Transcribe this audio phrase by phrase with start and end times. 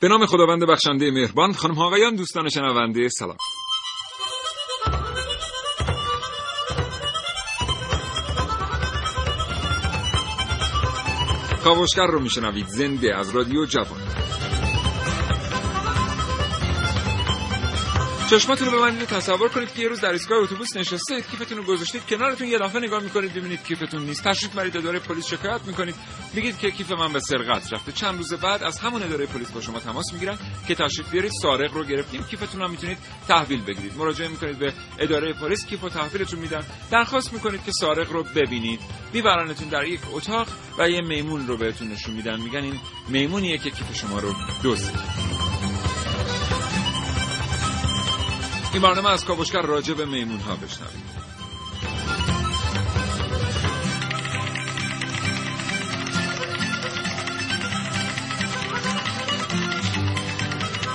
[0.00, 3.36] به نام خداوند بخشنده مهربان خانم ها آقایان دوستان شنونده سلام.
[11.64, 14.27] کاوشگر رو میشنوید زنده از رادیو جوان.
[18.30, 22.06] چشماتون رو ببندید تصور کنید که یه روز در ایستگاه اتوبوس نشستید کیفتون رو گذاشتید
[22.06, 24.24] کنارتون یه دفعه نگاه می‌کنید ببینید کیفتون نیست.
[24.24, 25.94] تشریف برید اداره پلیس شکایت می‌کنید.
[26.34, 27.92] میگید که کیف من به سرقت رفته.
[27.92, 31.74] چند روز بعد از همون اداره پلیس با شما تماس می‌گیرن که تشریف بیارید سارق
[31.74, 32.24] رو گرفتیم.
[32.24, 32.98] کیفتون هم می‌تونید
[33.28, 33.96] تحویل بگیرید.
[33.96, 36.64] مراجعه می‌کنید به اداره پلیس کیف و تحویلتون میدن.
[36.90, 38.80] درخواست می‌کنید که سارق رو ببینید.
[39.12, 40.48] میبرنتون در یک اتاق
[40.78, 42.40] و یه میمون رو بهتون نشون میدن.
[42.40, 45.57] میگن این میمونیه که کیف شما رو دزدید.
[48.72, 51.28] این برنامه از کاوشگر راجع به میمون ها بشنوید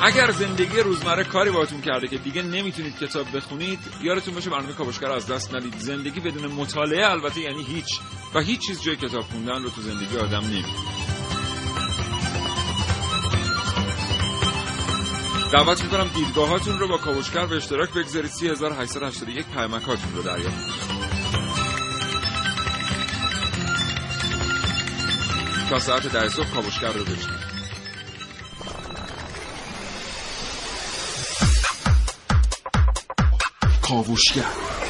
[0.06, 5.12] اگر زندگی روزمره کاری باهاتون کرده که دیگه نمی‌تونید کتاب بخونید یادتون باشه برنامه کاوشگر
[5.12, 5.76] از دست ندید.
[5.78, 8.00] زندگی بدون مطالعه البته یعنی هیچ.
[8.36, 11.03] و هیچ چیز جای کتاب خوندن رو تو زندگی آدم نمیده
[15.54, 18.32] دعوت می‌کنم دیدگاهاتون رو با کاوشگر به اشتراک بگذارید.
[18.32, 20.90] 3881 پیامکاتون رو دریافت.
[25.70, 27.54] تا ساعت ده صبح کاوشگر رو بشنید
[33.81, 34.83] کاوشگر.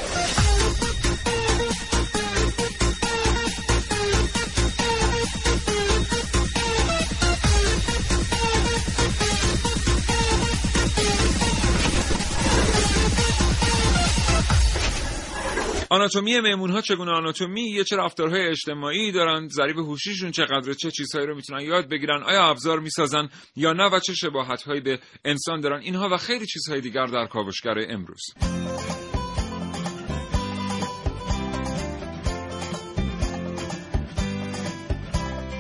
[15.94, 21.28] آناتومی میمون ها چگونه آناتومی یه چه رفتارهای اجتماعی دارن ضریب هوشیشون چقدر چه چیزهایی
[21.28, 25.62] رو می‌تونن یاد بگیرن آیا ابزار می‌سازن یا نه و چه شباهت هایی به انسان
[25.62, 28.22] دارن اینها و خیلی چیزهای دیگر در کاوشگر امروز.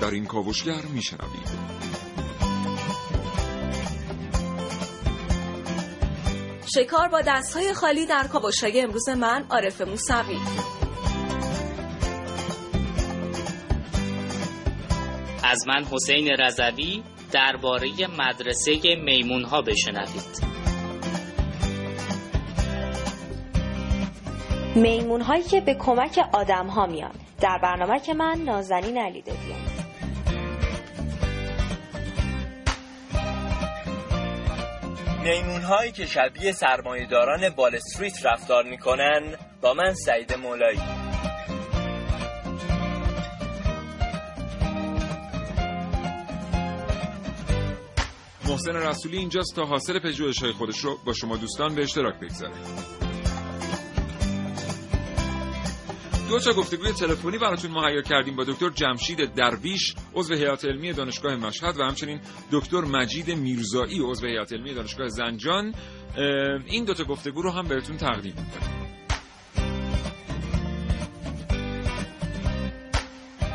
[0.01, 2.02] در این کاوشگر میشنوید
[6.75, 10.37] شکار با دستهای خالی در کاوشای امروز من عارف موسوی.
[15.43, 17.89] از من حسین رضوی درباره
[18.19, 20.43] مدرسه میمون ها بشنوید.
[24.75, 27.13] میمون هایی که به کمک آدم ها میان.
[27.41, 29.72] در برنامه که من نازنین علی دادیم
[35.23, 40.81] میمون هایی که شبیه سرمایهداران بال استریت رفتار می‌کنن با من سعید مولایی.
[48.47, 52.53] محسن رسولی اینجاست تا حاصل پژوهش‌های خودش رو با شما دوستان به اشتراک بگذاره
[56.29, 61.35] دو تا گفتگوی تلفنی براتون مهیا کردیم با دکتر جمشید درویش عضو هیئت علمی دانشگاه
[61.35, 62.19] مشهد و همچنین
[62.51, 65.75] دکتر مجید میرزایی عضو هیئت علمی دانشگاه زنجان.
[66.65, 68.83] این دو تا گفتگو رو هم بهتون تقدیم می‌کنیم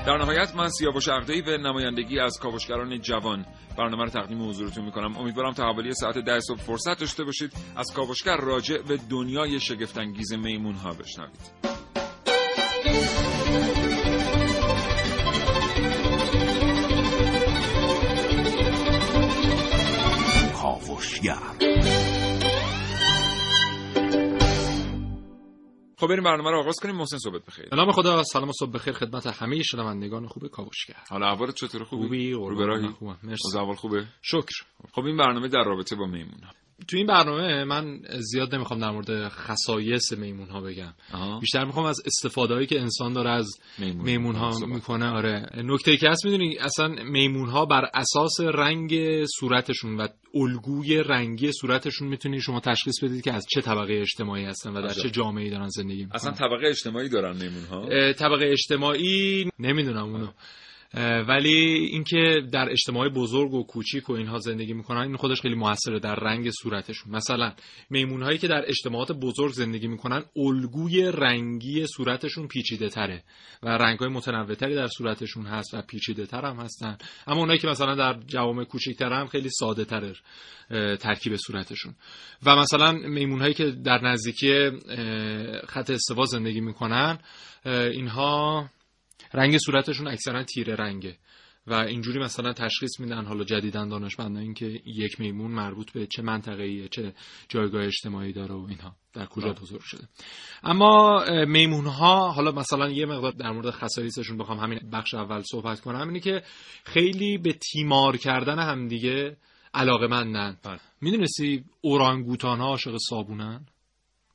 [0.06, 3.46] در نهایت من سیاوش عقده‌ای به نمایندگی از کاوشگران جوان
[3.78, 5.16] برنامه رو تقدیم حضورتون می‌کنم.
[5.16, 7.52] امیدوارم تا حوالی ساعت ده صبح فرصت داشته باشید.
[7.76, 11.77] از کاوشگر راجع به دنیای شگفتانگیز میمون ها بشنوید.
[26.00, 27.68] خب بریم برنامه رو آغاز کنیم محسن صحبت بخیر.
[27.68, 31.84] به نام خدا سلام و صبح بخیر خدمت همه شنوندگان خوب کاوشگر حالا احوالت چطور
[31.84, 33.18] خوبی؟ خوبی رو خوبم.
[33.22, 33.48] مرسی.
[33.48, 34.64] از اول خوبه؟ شکر.
[34.92, 36.40] خب این برنامه در رابطه با میمون
[36.88, 41.40] تو این برنامه من زیاد نمی‌خوام در مورد خصایص میمون ها بگم آها.
[41.40, 44.04] بیشتر می‌خوام از استفاده هایی که انسان داره از میمون.
[44.04, 44.68] میمون ها صحبت.
[44.68, 51.02] می‌کنه آره نکته که هست می‌دونی اصلا میمون ها بر اساس رنگ صورتشون و الگوی
[51.02, 54.94] رنگی صورتشون می‌تونی شما تشخیص بدید که از چه طبقه اجتماعی هستن و در.
[54.94, 60.28] چه جامعه دارن زندگی می‌کنن اصلا طبقه اجتماعی دارن میمون ها طبقه اجتماعی نمی‌دونم اونو
[61.28, 61.56] ولی
[61.92, 66.14] اینکه در اجتماع بزرگ و کوچیک و اینها زندگی می‌کنن این خودش خیلی موثره در
[66.14, 67.12] رنگ صورتشون.
[67.12, 67.52] مثلا
[67.90, 73.22] میمون هایی که در اجتماعات بزرگ زندگی می‌کنن الگوی رنگی صورتشون پیچیده تره
[73.62, 76.98] و رنگ های متنوع در صورتشون هست و پیچیده تر هم هستن.
[77.26, 80.12] اما اونایی که مثلا در جوامع کوچیک‌تر هم خیلی ساده تره
[80.96, 81.94] ترکیب صورتشون.
[82.42, 84.70] و مثلا میمون هایی که در نزدیکی
[85.68, 87.18] خط استوا زندگی می‌کنن
[87.64, 88.70] اینها
[89.34, 91.16] رنگ صورتشون اکثرا تیره رنگه.
[91.66, 96.62] و اینجوری مثلا تشخیص میدن حالا جدیدن دانشمندان اینکه یک میمون مربوط به چه منطقه
[96.62, 97.12] ایه چه
[97.48, 99.52] جایگاه اجتماعی داره و اینها در کجا.
[99.52, 100.08] بزرگ شده.
[100.62, 105.80] اما میمون ها حالا مثلا یه مقدار در مورد خصایصشون بخوام همین بخش اول صحبت
[105.80, 106.08] کنم.
[106.08, 106.42] اینه که
[106.84, 109.36] خیلی به تیمار کردن همدیگه
[109.74, 110.58] علاقه مندن.
[110.62, 110.80] بله.
[111.00, 113.66] می‌دونستی اورانگوتان ها عاشق صابونن؟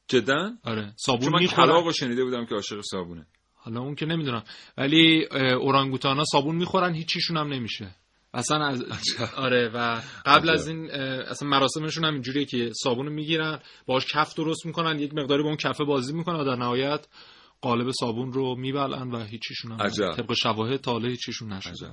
[0.08, 0.94] جدا؟ آره.
[0.96, 3.28] صابون من شنیده بودم که عاشق صابونه.
[3.64, 4.44] حالا اون که نمی‌دونم.
[4.78, 5.26] ولی
[5.62, 7.96] اورانگوتانا صابون می‌خورن هیچیشون هم نمیشه.
[8.34, 8.86] اصلا از
[9.38, 14.66] آره و قبل از این اصلا مراسمشون هم اینجوریه که صابون می‌گیرن باش کف درست
[14.66, 17.08] می‌کنن یک مقداری با اون کفه بازی می‌کنن و در نهایت
[17.62, 21.92] قالب صابون رو میبلن و هیچیشون هم طبق شواهد تاله هیچیشون نشده.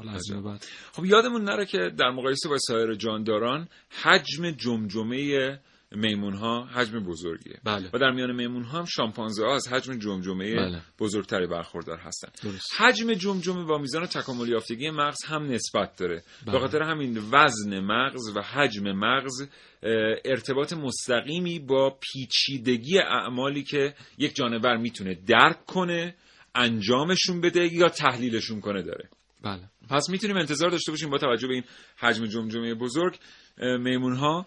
[0.93, 3.69] خب یادمون نره که در مقایسه با سایر جانداران
[4.03, 5.61] حجم جمجمه
[5.93, 7.91] میمون ها حجم بزرگیه بله.
[7.93, 10.83] و در میان میمون ها هم شامپانزه ها از حجم جمجمه بله.
[10.99, 12.29] بزرگتری برخوردار هستن
[12.79, 16.53] حجم جمجمه با میزان تکامل یافتگی مغز هم نسبت داره بله.
[16.53, 19.49] به خاطر همین وزن مغز و حجم مغز
[20.25, 26.15] ارتباط مستقیمی با پیچیدگی اعمالی که یک جانور می‌تونه درک کنه
[26.55, 29.09] انجامشون بده یا تحلیلشون کنه داره
[29.43, 29.63] بله.
[29.91, 31.65] پس می‌تونیم انتظار داشته باشیم با توجه به این
[31.97, 33.19] حجم جمجمه بزرگ
[33.59, 34.47] میمون ها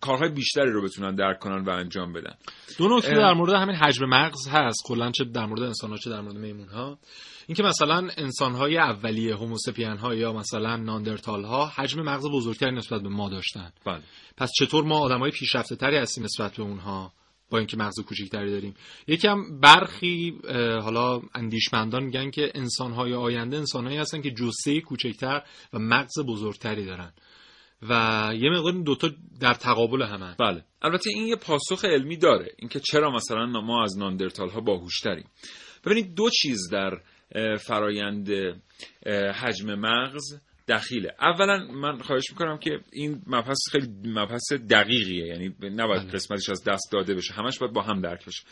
[0.00, 2.34] کارهای بیشتری رو بتونن درک کنن و انجام بدن.
[2.78, 4.82] دو نکته در مورد همین حجم مغز هست.
[4.86, 6.98] کلا چه در مورد انسان ها چه در مورد میمون ها
[7.46, 13.02] اینکه مثلا انسان های اولیه هوموسپین ها یا مثلا ناندرتال ها حجم مغز بزرگتری نسبت
[13.02, 13.72] به ما داشتن.
[13.86, 14.02] بله.
[14.36, 17.12] پس چطور ما آدمای پیشرفته تری هستیم نسبت به اونها؟
[17.50, 18.74] با اینکه مغز کوچیکتری داریم.
[19.06, 20.38] یکم برخی
[20.82, 25.42] حالا اندیشمندان میگن که انسان های آینده انسان هایی هستن که جسه کوچکتر
[25.72, 27.12] و مغز بزرگتری دارن.
[27.88, 29.10] و یه مقدار دوتا
[29.40, 30.36] در تقابل همه.
[30.38, 30.64] بله.
[30.82, 32.54] البته این یه پاسخ علمی داره.
[32.58, 35.26] اینکه چرا مثلا ما از ناندرتال ها باهوشتریم.
[35.84, 37.00] ببینید دو چیز در
[37.56, 38.28] فرایند
[39.34, 41.14] حجم مغز دخیله.
[41.20, 45.26] اولا من خواهش می‌کنم که این مبحث خیلی مبحث دقیقیه.
[45.26, 46.12] یعنی نباید بله.
[46.12, 47.34] قسمتش از دست داده بشه.
[47.34, 48.42] همش باید با هم درک بشه.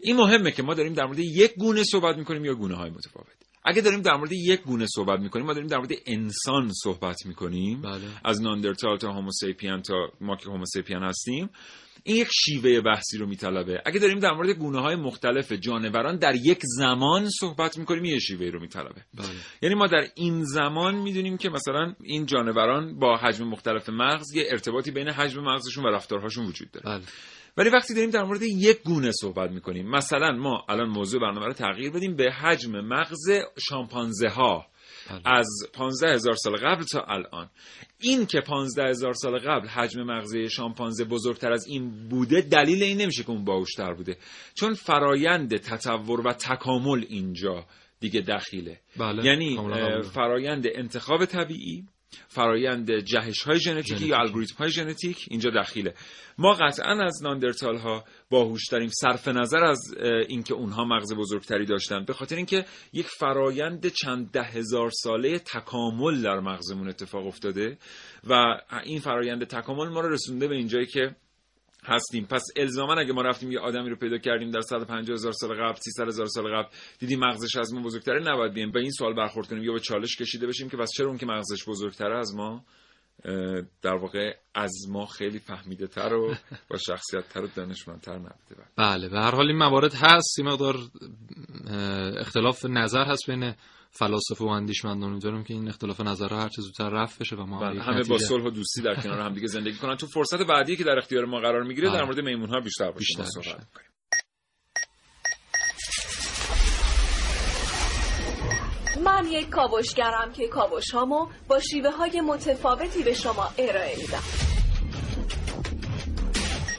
[0.00, 3.26] این مهمه که ما داریم در مورد یک گونه صحبت می‌کنیم یا گونه های متفاوت.
[3.64, 7.82] اگه داریم در مورد یک گونه صحبت می‌کنیم ما داریم در مورد انسان صحبت می‌کنیم.
[7.82, 8.00] بله.
[8.24, 11.50] از ناندرتال تا هوموسیپین تا ما که هوموسیپین هستیم
[12.02, 16.34] این یک شیوه بحثی رو میطلبه اگه داریم در مورد گونه های مختلف جانوران در
[16.34, 19.28] یک زمان صحبت می‌کنیم یه شیوه رو میطلبه بله.
[19.62, 24.44] یعنی ما در این زمان می‌دونیم که مثلا این جانوران با حجم مختلف مغز یه
[24.50, 27.04] ارتباطی بین حجم مغزشون و رفتارهاشون وجود داره بله.
[27.56, 31.52] ولی وقتی داریم در مورد یک گونه صحبت می‌کنیم مثلا ما الان موضوع برنامه رو
[31.52, 33.30] تغییر بدیم به حجم مغز
[33.68, 34.66] شامپانزه ها.
[35.24, 37.50] از 15 هزار سال قبل تا الان.
[38.00, 43.00] این که 15 هزار سال قبل حجم مغزی شامپانزه بزرگتر از این بوده دلیل این
[43.00, 44.16] نمیشه که اون باهوشتر بوده.
[44.54, 47.66] چون فرایند تطور و تکامل اینجا
[48.00, 48.80] دیگه دخیله.
[48.96, 49.24] بله.
[49.24, 49.58] یعنی
[50.02, 51.86] فرایند انتخاب طبیعی
[52.28, 55.94] فرایند جهش های ژنتیکی یا الگوریتم های ژنتیک اینجا دخیله.
[56.38, 59.80] ما قطعا از ناندرتال ها باهوش داریم صرف نظر از
[60.28, 62.04] اینکه اونها مغز بزرگتری داشتن.
[62.04, 67.78] به خاطر اینکه یک فرایند چند ده هزار ساله تکامل در مغزمون اتفاق افتاده
[68.28, 71.16] و این فرایند تکامل ما رو رسونده به اینجایی که
[71.84, 72.26] هستیم.
[72.26, 75.78] پس الزاما اگه ما رفتیم یه آدمی رو پیدا کردیم در 150 هزار سال قبل
[75.80, 79.48] 300 هزار سال قبل دیدیم مغزش از ما بزرگتره نباید بیم به این سوال برخورد
[79.48, 82.64] کنیم یا به چالش کشیده بشیم که بس چرا اون که مغزش بزرگتره از ما
[83.82, 86.34] در واقع از ما خیلی فهمیده تر و
[86.70, 88.64] با شخصیت تر و دانشمندتر نبوده.
[88.76, 89.08] بله.
[89.08, 90.38] به هر حال این موارد هست.
[90.38, 90.76] این مقدار
[92.18, 93.54] اختلاف نظر هست بین
[93.96, 97.60] فلاسفه و اندیشمندان امیدوارم که این اختلاف نظرها هر چه زودتر رفع بشه و ما
[97.60, 99.96] بله همه با صلح و دوستی در کنار هم دیگه زندگی کنن.
[99.96, 102.98] تو فرصت بعدی که در اختیار ما قرار می‌گیره در مورد میمون ها بیشتر باشیم
[102.98, 103.94] بیشتر صحبت کنیم
[109.04, 114.22] من یک کاوشگرم که کاوش هامو با شیوه های متفاوتی به شما ارائه میدم.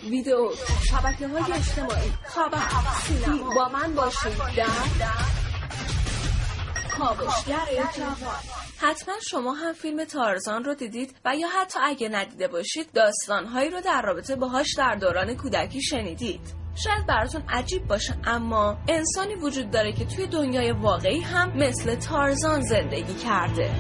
[0.10, 0.52] ویدیو
[0.90, 2.10] شبکه های اجتماعی.
[2.26, 2.60] خبر
[3.04, 4.38] سینما با من باشید.
[4.58, 5.45] در
[8.78, 13.82] حتما شما هم فیلم تارزان رو دیدید و یا حتی اگه ندیده باشید داستانهایی رو
[13.82, 16.56] در رابطه باهاش در دوران کودکی شنیدید.
[16.84, 22.62] شاید براتون عجیب باشه اما انسانی وجود داره که توی دنیای واقعی هم مثل تارزان
[22.62, 23.72] زندگی کرده.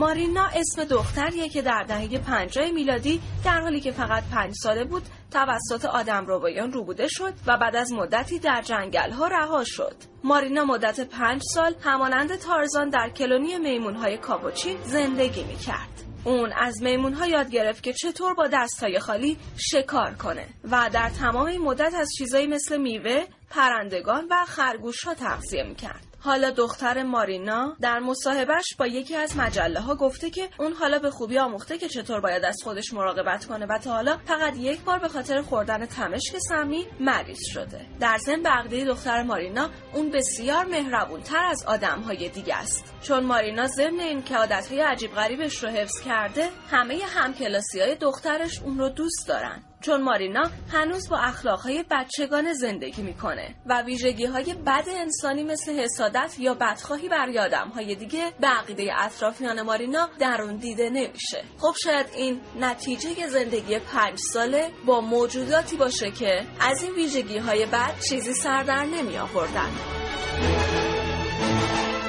[0.00, 5.02] مارینا اسم دختریه که در دهه 50 میلادی در حالی که فقط پنج ساله بود
[5.30, 9.94] توسط آدم روبایان روبوده شد و بعد از مدتی در جنگل ها رها شد.
[10.24, 16.04] مارینا مدت پنج سال همانند تارزان در کلونی میمون های کاپوچین زندگی می کرد.
[16.24, 21.10] اون از میمون ها یاد گرفت که چطور با دستهای خالی شکار کنه و در
[21.10, 26.09] تمام این مدت از چیزایی مثل میوه، پرندگان و خرگوش ها تغذیه می کرد.
[26.22, 31.10] حالا دختر مارینا در مصاحبهش با یکی از مجله ها گفته که اون حالا به
[31.10, 34.98] خوبی آموخته که چطور باید از خودش مراقبت کنه و تا حالا فقط یک بار
[34.98, 37.86] به خاطر خوردن تمشک سمی مریض شده.
[38.00, 42.94] در ضمن بقیه دختر مارینا اون بسیار مهربون تر از آدم های دیگه است.
[43.02, 47.94] چون مارینا ضمن این که عادت های عجیب غریبش رو حفظ کرده همه همکلاسی های
[47.94, 49.69] دخترش اون رو دوست دارن.
[49.80, 56.34] چون مارینا هنوز با اخلاقهای بچگانه زندگی می‌کنه و ویژگی های بد انسانی مثل حسادت
[56.38, 61.44] یا بدخواهی برای آدم های دیگه به عقیده اطرافیان مارینا درون دیده نمیشه.
[61.58, 67.66] خب شاید این نتیجه زندگی پنج ساله با موجوداتی باشه که از این ویژگی های
[67.66, 69.70] بد چیزی سر در نمی آوردن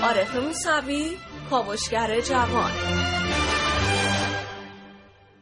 [0.03, 1.17] عارف موسوی
[1.49, 3.00] کاوشگر جوان.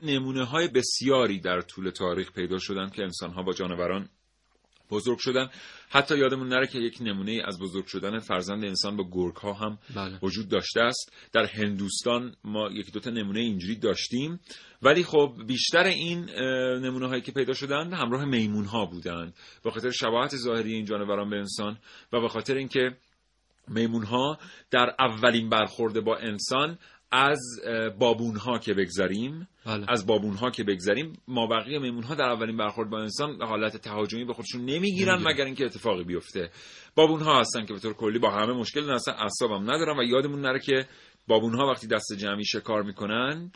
[0.03, 4.09] نمونه های بسیاری در طول تاریخ پیدا شدن که انسان ها با جانوران
[4.91, 5.49] بزرگ شدن.
[5.89, 9.79] حتی یادمون نره که یک نمونه از بزرگ شدن فرزند انسان با گرگ ها هم
[9.95, 10.19] بله.
[10.21, 11.13] وجود داشته است.
[11.33, 14.39] در هندوستان ما یک دوتا نمونه اینجوری داشتیم.
[14.81, 16.29] ولی خب بیشتر این
[16.85, 19.33] نمونه هایی که پیدا شدن همراه میمون ها بودند.
[19.63, 21.77] به خاطر شباهت ظاهری این جانوران به انسان
[22.13, 22.97] و به خاطر اینکه
[23.67, 24.39] میمون ها
[24.71, 26.77] در اولین برخورد با انسان
[27.11, 27.39] از
[27.99, 29.85] بابون ها که بگذاریم بله.
[29.87, 33.77] از بابون ها که بگذاریم ما بقیه میمون ها در اولین برخورد با انسان حالت
[33.77, 35.33] تهاجمی به خودشون نمی‌گیرن نمی‌گیرن.
[35.33, 36.51] مگر اینکه اتفاقی بیفته.
[36.95, 40.03] بابون ها هستن که به طور کلی با همه مشکل دارن اصلا اعصابم ندارن و
[40.03, 40.85] یادمون نره که
[41.27, 43.51] بابون ها وقتی دست جمعی شکار می‌کنن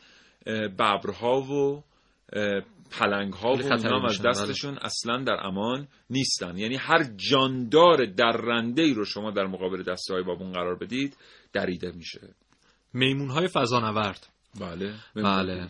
[0.45, 1.83] ببرها و
[2.91, 6.57] پلنگ ها و هم از میشن، دستشون اصلا در امان نیستن.
[6.57, 11.17] یعنی هر جاندار درنده ای رو شما در مقابل دسته های بابون قرار بدید
[11.53, 12.19] دریده میشه.
[12.93, 14.32] میمون های فضانورد.
[14.59, 15.67] بله بله.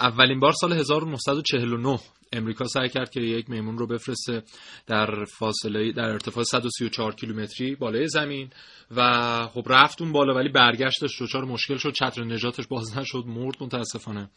[0.00, 1.98] اولین بار سال 1949
[2.32, 4.42] امریکا سعی کرد که یک میمون رو بفرسته
[4.86, 8.50] در فاصله در ارتفاع 134 کیلومتری بالای زمین
[8.96, 9.02] و
[9.46, 14.30] خب رفت اون بالا ولی برگشتش دچار مشکل شد چتر نجاتش باز نشد مرد متاسفانه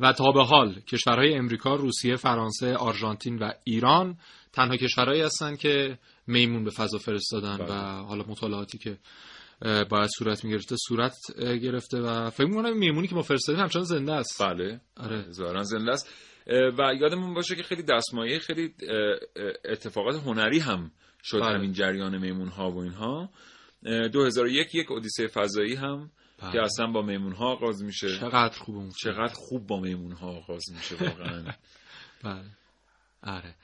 [0.00, 4.18] و تا به حال کشورهای امریکا، روسیه، فرانسه، آرژانتین و ایران
[4.52, 7.66] تنها کشورهایی هستن که میمون به فضا فرستادن بله.
[7.66, 8.98] و حالا مطالعاتی که
[9.60, 14.42] باید صورت می‌گرفته صورت گرفته و فکر می‌کنم میمونی که ما فرستادیم همچنان زنده است
[14.42, 15.30] بله آره.
[15.30, 16.10] ظاهرا زنده است
[16.78, 18.74] و یادمون باشه که خیلی دستمایه خیلی
[19.64, 20.90] اتفاقات هنری هم
[21.24, 21.58] شد بله.
[21.58, 23.30] همین جریان میمون ها و اینها
[23.86, 26.10] اه، 2001 یک اودیسه فضایی هم
[26.42, 26.52] بله.
[26.52, 28.90] که اصلا با میمون ها آغاز میشه چقدر خوب.
[29.02, 31.44] چقدر خوب با میمون ها آغاز میشه واقعا
[32.24, 32.50] بله
[33.22, 33.54] آره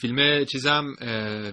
[0.00, 0.84] فیلم چیزم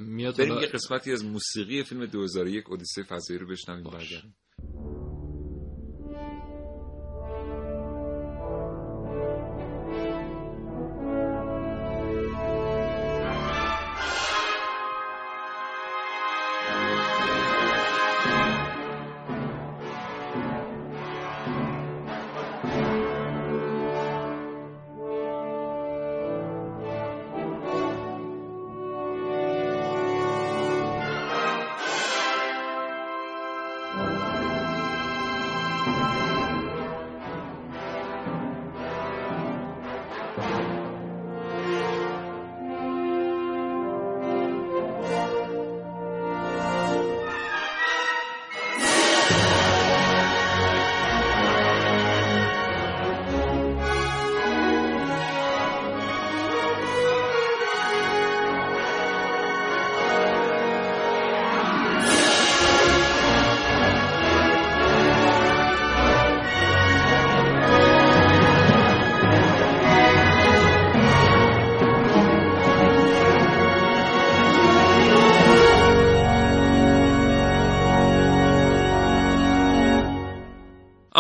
[0.02, 3.84] میاد بریم یه قسمتی از موسیقی فیلم 2001 اودیسه فضایی رو بشنویم.
[3.84, 4.36] برگردیم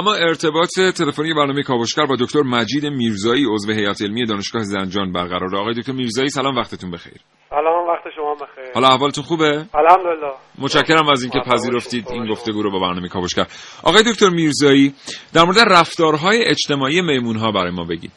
[0.05, 5.55] اما ارتباط تلفنی برنامه کاوشگر با دکتر مجید میرزایی عضو هیئت علمی دانشگاه زنجان برقرار.
[5.55, 7.13] آقای دکتر میرزایی سلام وقتتون بخیر.
[7.49, 8.73] سلام وقت شما بخیر.
[8.73, 10.33] حالا احوالتون خوبه؟ الحمدلله.
[10.59, 11.39] متشکرم از اینکه.
[11.51, 12.31] پذیرفتید این.
[12.31, 13.47] گفتگو رو با برنامه کاوشگر.
[13.83, 14.93] آقای دکتر میرزایی
[15.33, 18.11] در مورد رفتارهای اجتماعی میمون ها برای ما بگید.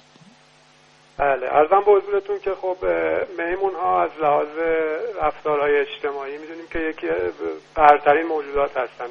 [1.19, 2.77] بله ارزم به حضورتون که خب
[3.39, 4.49] میمون ها از لحاظ
[5.23, 7.07] رفتارهای اجتماعی می‌دونیم که یکی
[7.77, 9.05] برترین موجودات هستن.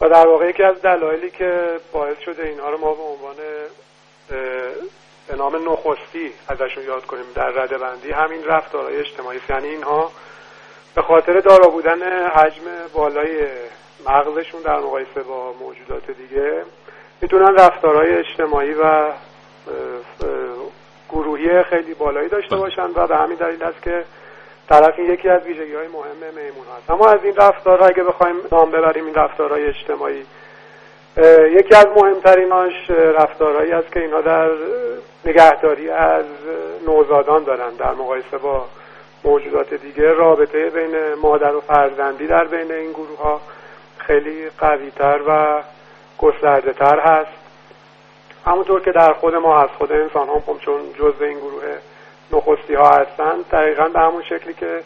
[0.00, 3.36] و در واقع یکی از دلایلی که باعث شده اینها رو ما به عنوان
[5.28, 10.10] به نام نخستی ازشون یاد کنیم در رده بندی همین رفتارهای اجتماعی یعنی اینها
[10.94, 12.62] به خاطر دارا بودن حجم
[12.94, 13.46] بالای
[14.06, 16.64] مغزشون در مقایسه با موجودات دیگه
[17.20, 19.12] می‌تونن رفتارهای اجتماعی و
[21.08, 22.60] گروهی خیلی بالایی داشته بله.
[22.60, 24.04] باشن و به همین دلیل است که
[24.68, 26.90] طرف این یکی از ویژگی های مهم میمون هست.
[26.90, 30.26] اما از این رفتارها اگه بخوایم نام ببریم این رفتارهای اجتماعی.
[31.50, 34.50] یکی از مهمتریناش رفتارهایی است که اینها در
[35.24, 36.24] نگهداری از
[36.86, 37.70] نوزادان دارن.
[37.70, 38.66] در مقایسه با
[39.24, 43.40] موجودات دیگه رابطه بین مادر و فرزندی در بین این گروه ها
[43.98, 45.62] خیلی قویتر و
[46.18, 47.38] گسترده تر هست.
[48.46, 51.62] همونطور که در خود ما از خود انسان هم خب چون جزء این گروه
[52.32, 54.82] نخستی ها هستند دقیقا به همون شکلی که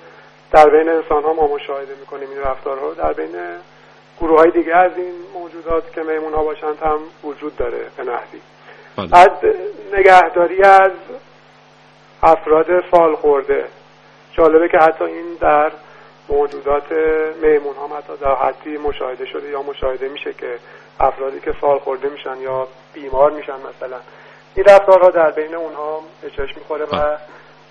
[0.52, 3.36] در بین انسان ها ما مشاهده می‌کنیم این رفتارها رو در بین
[4.20, 8.40] گروه های دیگه از این موجودات که میمون ها باشند هم وجود داره به نحوی.
[8.96, 9.18] بله.
[9.18, 9.30] از
[9.92, 10.92] نگهداری از
[12.22, 13.64] افراد سال خورده.
[14.32, 15.72] جالبه که حتی این در
[16.28, 16.92] موجودات
[17.42, 20.58] میمون ها حتی در حدی مشاهده شده یا مشاهده میشه که
[21.00, 23.96] افرادی که سال خورده میشن یا بیمار میشن مثلا
[24.56, 27.18] این رفتارها در بین اونها به چشم می‌خوره و بله.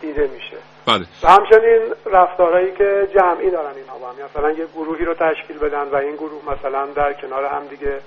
[0.02, 0.58] دیده میشه.
[0.88, 1.06] بله.
[1.24, 4.16] و همچنین رفتارهایی که جمعی دارن اینها با هم.
[4.30, 8.00] مثلا یه گروهی رو تشکیل بدن و این گروه مثلا در کنار هم دیگه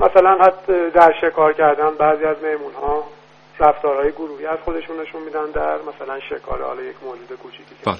[0.00, 3.04] مثلا حتی در شکار کردن بعضی از میمون ها
[3.60, 7.96] رفتارهای گروهی از خودشون نشون میدن در مثلا شکار حالا یک موجود کوچیکی بله.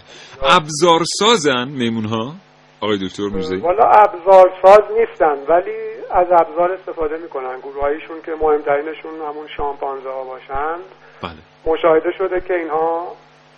[0.57, 2.33] ابزار سازن میمون ها
[2.81, 7.61] آقای دکتر میرزایی والا ابزار ساز نیستن ولی از ابزار استفاده می‌کنن.
[7.61, 10.77] گروهایشون که مهمترینشون همون شامپانزه ها باشن.
[11.23, 11.33] بله.
[11.65, 13.13] مشاهده شده که اینها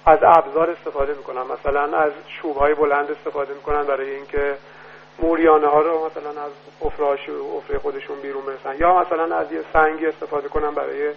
[0.07, 1.43] از ابزار استفاده می‌کنن.
[1.43, 4.55] مثلا از چوب های بلند استفاده می‌کنن برای اینکه
[5.19, 8.79] موریانه ها رو مثلا از افراش و افره خودشون بیرون برسن.
[8.79, 11.11] یا مثلا از یه سنگی استفاده کنن برای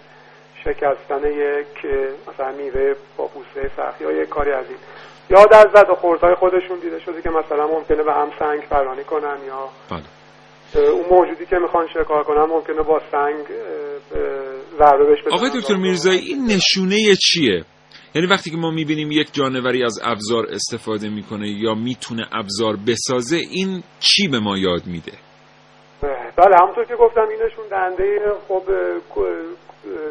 [0.64, 1.86] شکستن یک
[2.28, 4.78] مثلا میوه با پوسته سخت یا یک کاری از این.
[5.30, 9.04] یا در زد و خوردهای خودشون دیده شده که مثلا ممکنه به هم سنگ فرانی
[9.04, 10.02] کنن یا بله.
[10.74, 13.46] اون موجودی که می‌خوان شکار کنن ممکنه با سنگ
[14.78, 17.64] ضربه بهش بزنن آقای دکتر میرزایی این نشونه چیه؟
[18.14, 23.36] یعنی وقتی که ما می‌بینیم یک جانوری از ابزار استفاده می‌کنه یا می‌تونه ابزار بسازه
[23.36, 25.12] این چی به ما یاد میده؟
[26.36, 28.62] بله همونطور که گفتم این نشون دهنده خب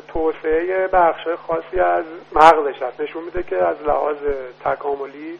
[0.07, 3.01] توسعه بخش خاصی از مغزش هست.
[3.01, 4.17] نشون میده که از لحاظ
[4.65, 5.33] تکاملی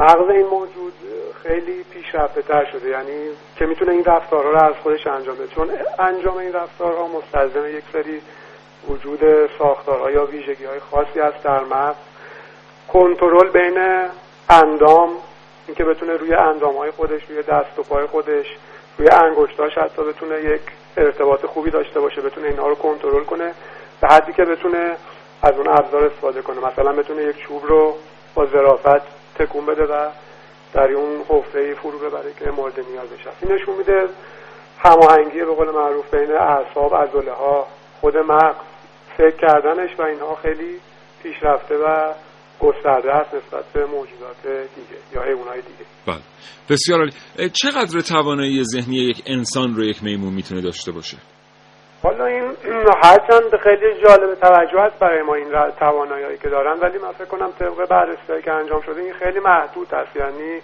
[0.00, 0.92] مغز این موجود
[1.42, 2.88] خیلی پیشرفته تر شده.
[2.88, 5.54] یعنی که می‌تونه این رفتارها رو از خودش انجام بده.
[5.54, 8.22] چون انجام این رفتارها مستلزم یک سری
[8.88, 9.20] وجود
[9.58, 11.96] ساختارها یا ویژگی های خاصی است در مغز.
[12.88, 14.08] کنترل بین
[14.50, 15.10] اندام
[15.66, 18.46] اینکه بتونه روی اندام های خودش روی دست و پای خودش
[18.98, 20.60] روی انگشتاش حتی بتونه یک
[20.96, 23.54] ارتباط خوبی داشته باشه بتونه اینها رو کنترل کنه
[24.00, 24.96] به حدی که بتونه
[25.42, 26.66] از اون ابزار استفاده کنه.
[26.66, 27.96] مثلا بتونه یک چوب رو
[28.34, 30.10] با ظرافت تکون بده و
[30.72, 34.08] در اون حفره فرو ببره که مورد نیازش هست این نشون میده
[34.78, 37.66] هماهنگی به قول معروف بین اعصاب عضله ها
[38.00, 38.56] خود مغز
[39.16, 40.80] فکر کردنش و اینها خیلی
[41.22, 42.14] پیشرفته و
[42.60, 45.84] گسترده است نسبت به موجودات دیگه یا حیوانات دیگه.
[46.06, 46.22] بله.
[46.70, 47.12] بسیار عالی.
[47.50, 51.16] چقدر توانایی ذهنی یک انسان رو یک میمون می‌تونه داشته باشه؟
[52.02, 52.44] حالا این
[53.04, 57.50] هرچند خیلی جالب توجه است برای ما این توانایی که دارن ولی من فکر کنم
[57.58, 60.16] طبق بررسی که انجام شده این خیلی محدود است.
[60.16, 60.62] یعنی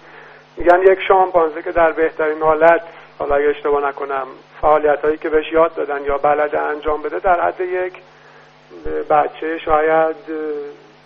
[0.57, 2.81] میگن یک شامپانزه که در بهترین حالت
[3.19, 4.27] حالا اگه اشتباه نکنم
[4.61, 7.93] فعالیت هایی که بهش یاد دادن یا بلد انجام بده در حد یک
[9.09, 10.15] بچه شاید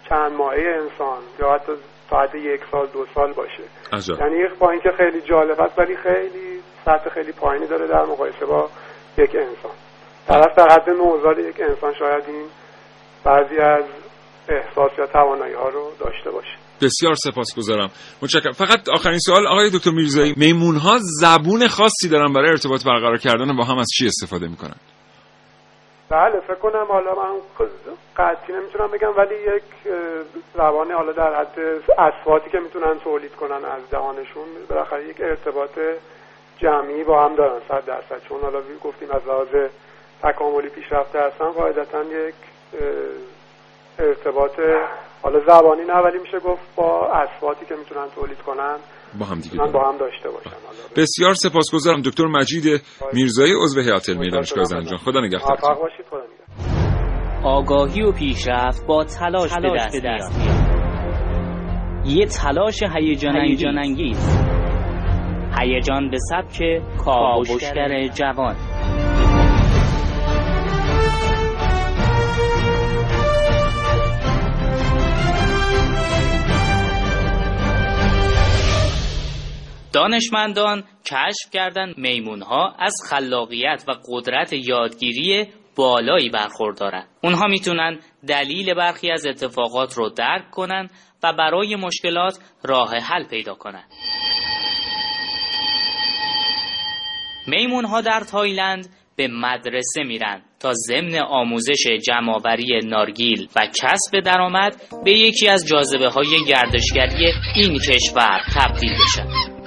[0.10, 1.72] چند ماهه انسان یا حتی
[2.10, 3.64] تا حد یک سال دو سال باشه.
[3.94, 4.20] عجب.
[4.20, 8.70] یعنی با اینکه خیلی جالب است ولی خیلی سطح خیلی پایینی داره در مقایسه با
[9.18, 9.72] یک انسان.
[10.30, 12.46] طرف در حد نوزاد یک انسان شاید این
[13.24, 13.84] بعضی از
[14.50, 16.56] احساس یا توانایی ها رو داشته باشه.
[16.82, 17.90] بسیار سپاسگزارم.
[18.22, 18.52] متشکرم.
[18.52, 23.58] فقط آخرین سوال آقای دکتر میرزایی میمون ها زبون خاصی دارن برای ارتباط برقرار کردن
[23.58, 24.76] با هم از چی استفاده می‌کنن؟
[26.10, 27.34] بله فکر کنم حالا من
[28.18, 29.64] قطعی نمی‌تونم بگم ولی یک
[30.54, 31.60] زبان حالا در حد
[31.98, 35.80] اصواتی که می‌تونن تولید کنن از دهانشون بالاخره یک ارتباط
[36.58, 38.22] جمعی با هم دارن صد درصد.
[38.30, 39.70] چون حالا گفتیم از لحاظ
[40.24, 42.36] تکاملی پیشرفته هستن قاعدتا یک
[44.00, 44.52] ارتباط
[45.22, 48.78] حالا زبانی نه ولی میشه گفت با اصواتی که می‌تونن تولید کنن
[49.20, 50.50] با هم دیگه با هم داشته باشن.
[50.96, 52.82] بسیار سپاسگزارم دکتر مجید
[53.14, 55.76] میرزایی عضو هیئت علمی دانشگاه زنجان خدا نگهدارتون
[57.44, 60.60] آگاهی و پیشرفت با تلاش, به دست, میاد.
[62.06, 64.40] یه تلاش هیجان انگیز
[65.60, 68.56] هیجان به سبک کاوشگر جوان.
[79.94, 89.12] دانشمندان کشف کردند میمونها از خلاقیت و قدرت یادگیری بالایی برخوردارن اونها می‌تونن دلیل برخی
[89.12, 90.90] از اتفاقات رو درک کنن
[91.24, 93.84] و برای مشکلات راه حل پیدا کنن.
[97.48, 104.82] میمون ها در تایلند به مدرسه میرن تا ضمن آموزش جمعآوری نارگیل و کسب درآمد
[105.06, 109.59] به یکی از جاذبه های گردشگری این کشور تبدیل بشن.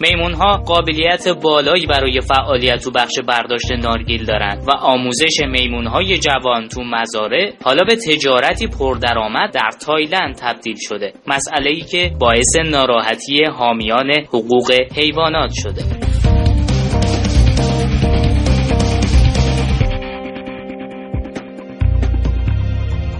[0.00, 6.18] میمون ها قابلیت بالایی برای فعالیت تو بخش برداشت نارگیل دارند و آموزش میمون های
[6.18, 11.12] جوان تو مزارع حالا به تجارتی پردرآمد در تایلند تبدیل شده.
[11.26, 16.05] مسئله ای که باعث ناراحتی حامیان حقوق حیوانات شده.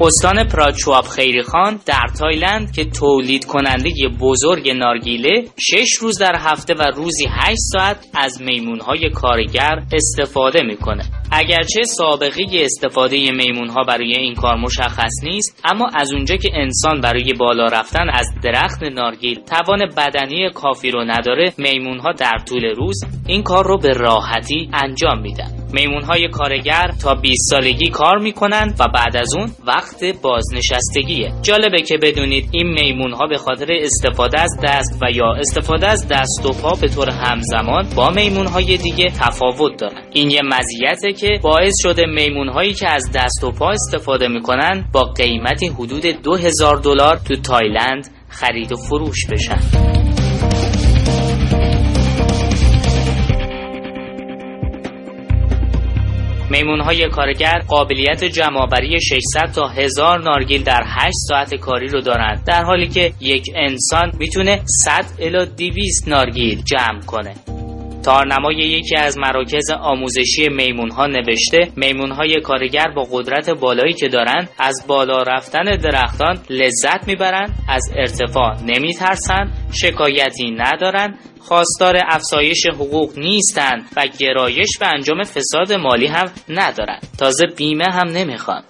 [0.01, 6.83] استان پراچواب خیریخان در تایلند که تولید کننده بزرگ نارگیله شش روز در هفته و
[6.97, 11.03] روزی 8 ساعت از میمونهای کارگر استفاده می‌کنه.
[11.33, 17.33] اگرچه سابقه استفاده میمونها برای این کار مشخص نیست اما از اونجا که انسان برای
[17.39, 23.43] بالا رفتن از درخت نارگیل توان بدنی کافی رو نداره میمونها در طول روز این
[23.43, 25.66] کار رو به راحتی انجام میدن.
[25.77, 31.33] میمون های کارگر تا 20 سالگی کار می‌کنند و بعد از اون وقت بازنشستگیه.
[31.43, 36.09] جالبه که بدونید این میمون ها به خاطر استفاده از دست و یا استفاده از
[36.09, 40.03] دست و پا به طور همزمان با میمون های دیگه تفاوت دارن.
[40.13, 44.85] این یه مزیته که باعث شده میمون هایی که از دست و پا استفاده می‌کنن
[44.93, 49.87] با قیمتی حدود 2000 دلار تو تایلند خرید و فروش بشن.
[56.55, 62.65] های کارگر قابلیت جمعآوری 600 تا 1000 نارگیل در 8 ساعت کاری رو دارند در
[62.65, 67.35] حالی که یک انسان می‌تونه 100 الی 200 نارگیل جمع کنه.
[68.05, 74.09] تارنمای یکی از مراکز آموزشی میمون ها نوشته میمون های کارگر با قدرت بالایی که
[74.09, 83.19] دارند از بالا رفتن درختان لذت می‌برند از ارتفاع نمیترسند شکایتی ندارند خواستار افزایش حقوق
[83.19, 88.63] نیستند و گرایش به انجام فساد مالی هم ندارند تازه بیمه هم نمی‌خوان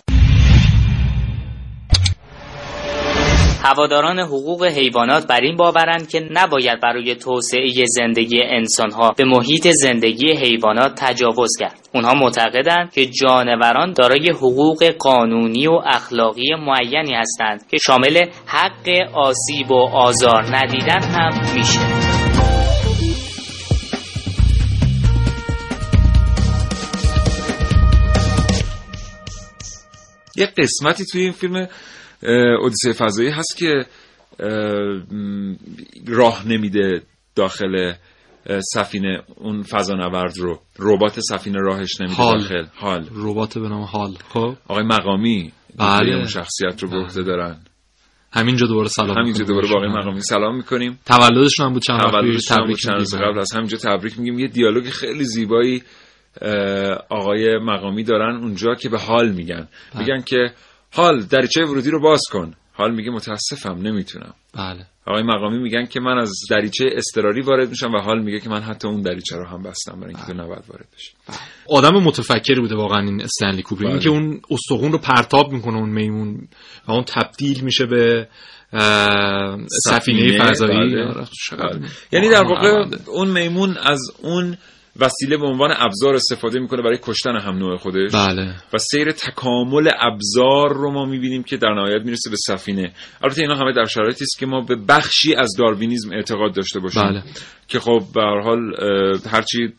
[3.67, 10.33] هواداران حقوق حیوانات بر این باورند که نباید برای توسعه زندگی انسانها به محیط زندگی
[10.33, 11.89] حیوانات تجاوز کرد.
[11.95, 19.71] اونها معتقدند که جانوران دارای حقوق قانونی و اخلاقی معینی هستند که شامل حق آسیب
[19.71, 22.06] و آزار ندیدن هم میشه.
[30.37, 31.69] یه قسمتی توی این فیلم
[32.61, 33.87] اودیسه فضایی هست که
[36.07, 37.03] راه نمیده
[37.35, 37.93] داخل
[38.75, 40.61] سفینه اون فضانورد رو.
[40.79, 42.39] ربات سفینه راهش نمیده حال.
[42.39, 42.65] داخل.
[42.75, 43.09] حال.
[43.15, 44.15] ربات به نام حال.
[44.29, 44.57] خب.
[44.69, 46.15] آقای مقامی بله.
[46.15, 47.61] اون شخصیت رو به عهده دارن.
[48.33, 50.01] همینجا دوباره سلام همینجا دوباره با آقای بهشون.
[50.03, 50.99] مقامی سلام می‌کنیم.
[51.07, 52.13] تولدشون هم بود چند وقت
[52.49, 53.15] تبریک چند روز.
[53.15, 54.39] قبل از همینجا تبریک میگیم.
[54.39, 55.83] یه دیالوگ خیلی زیبایی
[57.09, 60.03] آقای مقامی دارن اونجا که به حال میگن بله.
[60.03, 60.51] میگن که
[60.93, 66.01] حال دریچه ورودی رو باز کن حال میگه متاسفم نمی‌تونم بله آقای مقامی میگن که
[66.01, 69.47] من از دریچه اضطراری وارد میشم و حال میگه که من حتی اون دریچه رو
[69.47, 71.13] هم بستم برای اینکه تو نباید وارد بشی
[71.69, 74.01] آدم متفکری بوده واقعا این استنلی کوبریک بله.
[74.01, 76.49] که اون استخون رو پرتاب می‌کنه اون میمون
[76.89, 78.29] و اون تبدیل میشه به
[79.69, 81.05] سفینه فضایی بله.
[81.05, 81.27] آره،
[81.59, 81.89] بله.
[82.13, 82.85] یعنی در واقع.
[83.07, 84.57] اون میمون از اون
[85.01, 88.13] وسیله به عنوان ابزار استفاده می‌کنه برای کشتن هم نوع خودش.
[88.15, 88.55] بله.
[88.73, 92.93] و سیر تکامل ابزار رو ما می‌بینیم که در نهایت می‌رسه به سفینه.
[93.23, 97.03] البته اینا همه در شرایطی است که ما به بخشی از داروینیزم اعتقاد داشته باشیم.
[97.03, 97.23] بله.
[97.69, 98.61] که خب به هر حال
[99.31, 99.73] هرچی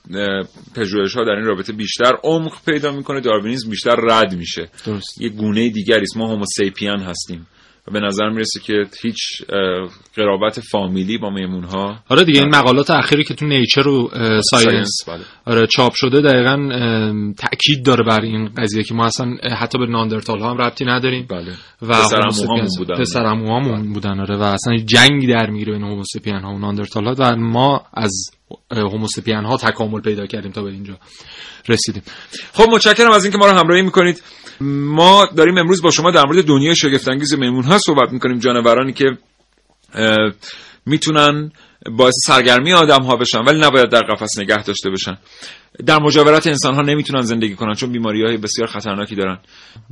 [0.76, 4.70] پژوهش ها در این رابطه بیشتر عمق پیدا می‌کنه داروینیزم بیشتر رد میشه.
[4.86, 5.22] درست.
[5.22, 6.18] یه گونه دیگری است.
[6.18, 7.48] ما هوموسپین هستیم.
[7.88, 9.18] و به نظر می‌رسه که هیچ
[10.16, 14.10] قرابت فامیلی با میمون ها آره دیگه این مقالات اخیری که تو Nature و
[14.42, 15.24] Science بله.
[15.46, 16.70] آره چاپ شده دقیقا
[17.38, 21.28] تاکید داره بر این قضیه که ما اصلا حتی به نئاندرتال ها هم ربطی نداریم.
[21.30, 21.54] بله.
[21.82, 22.96] و پسرعموهامون بودن.
[22.96, 27.36] پسرعموهامون بودن آره و اصلا جنگی در می‌گیره بین هوموسپین ها و نئاندرتال ها و
[27.36, 28.32] ما از
[28.72, 30.98] هوموسپین ها تکامل پیدا کردیم تا به اینجا
[31.70, 32.04] رسیدیم.
[32.54, 34.24] خب متشکرم از اینکه ما رو همراهی می‌کنید.
[34.62, 38.94] ما داریم امروز با شما در مورد دنیای شگفت انگیز میمون ها صحبت می‌کنیم جانورانی
[38.94, 39.06] که
[40.86, 41.52] می‌تونن
[41.92, 45.18] باعث سرگرمی آدم ها بشن ولی نباید در قفس نگه داشته بشن.
[45.86, 49.40] در مجاورت انسان ها نمی‌تونن زندگی کنن چون بیماری های بسیار خطرناکی دارن.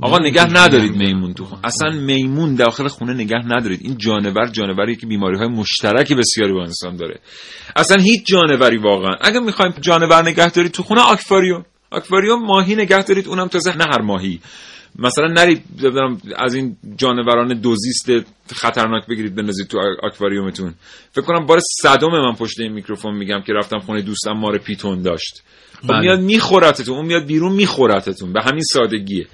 [0.02, 1.60] آقا نگه ندارید میمون تو خونه.
[1.64, 3.80] اصلا میمون داخل خونه نگه ندارید.
[3.82, 7.20] این جانور جانوری که بیماری های مشترکی بسیاری با انسان داره.
[7.76, 9.14] اصلا هیچ جانوری واقعا.
[9.20, 11.64] اگه می‌خوایم جانور نگه دارید تو خونه آکواریوم.
[11.90, 14.40] آکواریوم ماهی نگه دارید اونم تازه نه هر ماهی.
[14.98, 15.62] مثلا نرید
[16.36, 18.10] از این جانوران دوزیست
[18.54, 20.74] خطرناک بگیرید بندازید تو آکواریومتون
[21.12, 25.02] فکر کنم بار صدم من پشت این میکروفون میگم که رفتم خونه دوستم مار پیتون
[25.02, 25.42] داشت.
[25.82, 26.00] خب بله.
[26.00, 29.26] میاد میخورتتون اون میاد بیرون میخورتتون به همین سادگیه.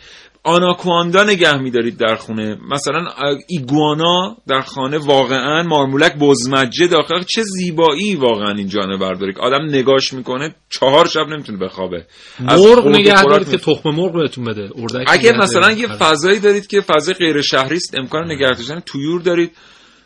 [0.45, 2.59] آناکواندا نگه میدارید در خونه.
[2.71, 3.05] مثلا
[3.49, 7.23] ایگوانا در خانه واقعا مارمولک بزمجه داخل.
[7.23, 9.33] چه زیبایی واقعا این جانور داره.
[9.33, 12.07] که آدم نگاش می‌کنه چهار شب نمی‌تونه بخوابه.
[12.41, 14.71] مرغ نگه دارید که تخم مرغ بهتون بده.
[14.77, 15.73] اردک اگه نگه مثلا.
[15.73, 19.53] یه فضایی دارید که فضای غیر شهری است امکان نگه داشتن تویور دارید.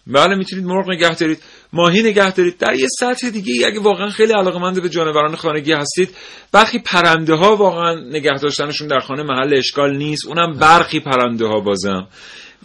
[0.06, 1.38] بله می‌تونید مرغ نگه دارید.
[1.76, 2.58] ماهی نگه دارید.
[2.58, 6.10] در یه سطح دیگه اگه واقعا خیلی علاقمند به جانوران خانگی هستید
[6.52, 10.26] برخی پرنده ها واقعا نگه داشتنشون در خانه محل اشکال نیست.
[10.26, 12.06] اونم برخی پرنده ها بازم.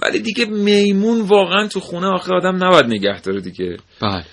[0.02, 3.78] ولی دیگه میمون واقعا تو خونه آخه آدم نباید نگه داره دیگه.
[4.02, 4.26] بله.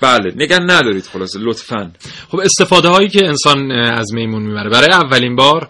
[0.00, 1.92] بله نگه ندارید خلاصه لطفا.
[2.30, 4.70] خب استفاده هایی که انسان از میمون می‌بره.
[4.70, 5.68] برای اولین بار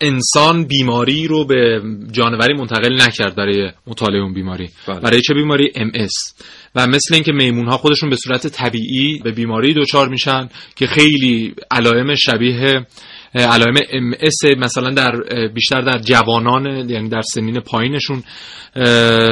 [0.00, 4.70] انسان بیماری رو به جانوری منتقل نکرد برای مطالعه اون بیماری.
[4.88, 5.00] بله.
[5.00, 6.42] برای چه بیماری؟ MS
[6.74, 11.54] و مثل اینکه میمون ها خودشون به صورت طبیعی به بیماری دچار میشن که خیلی
[11.70, 12.86] علائم شبیه
[13.34, 13.76] علائم
[14.12, 15.12] MS مثلا در
[15.54, 18.22] بیشتر در جوانان یعنی در سنین پایینشون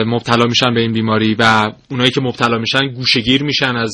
[0.06, 3.92] مبتلا میشن به این بیماری و اونایی که مبتلا میشن گوشگیر میشن از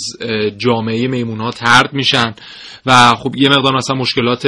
[0.59, 2.35] جامعه میمون ها ترد میشن
[2.87, 4.47] و خب یه مقدار مثلا مشکلات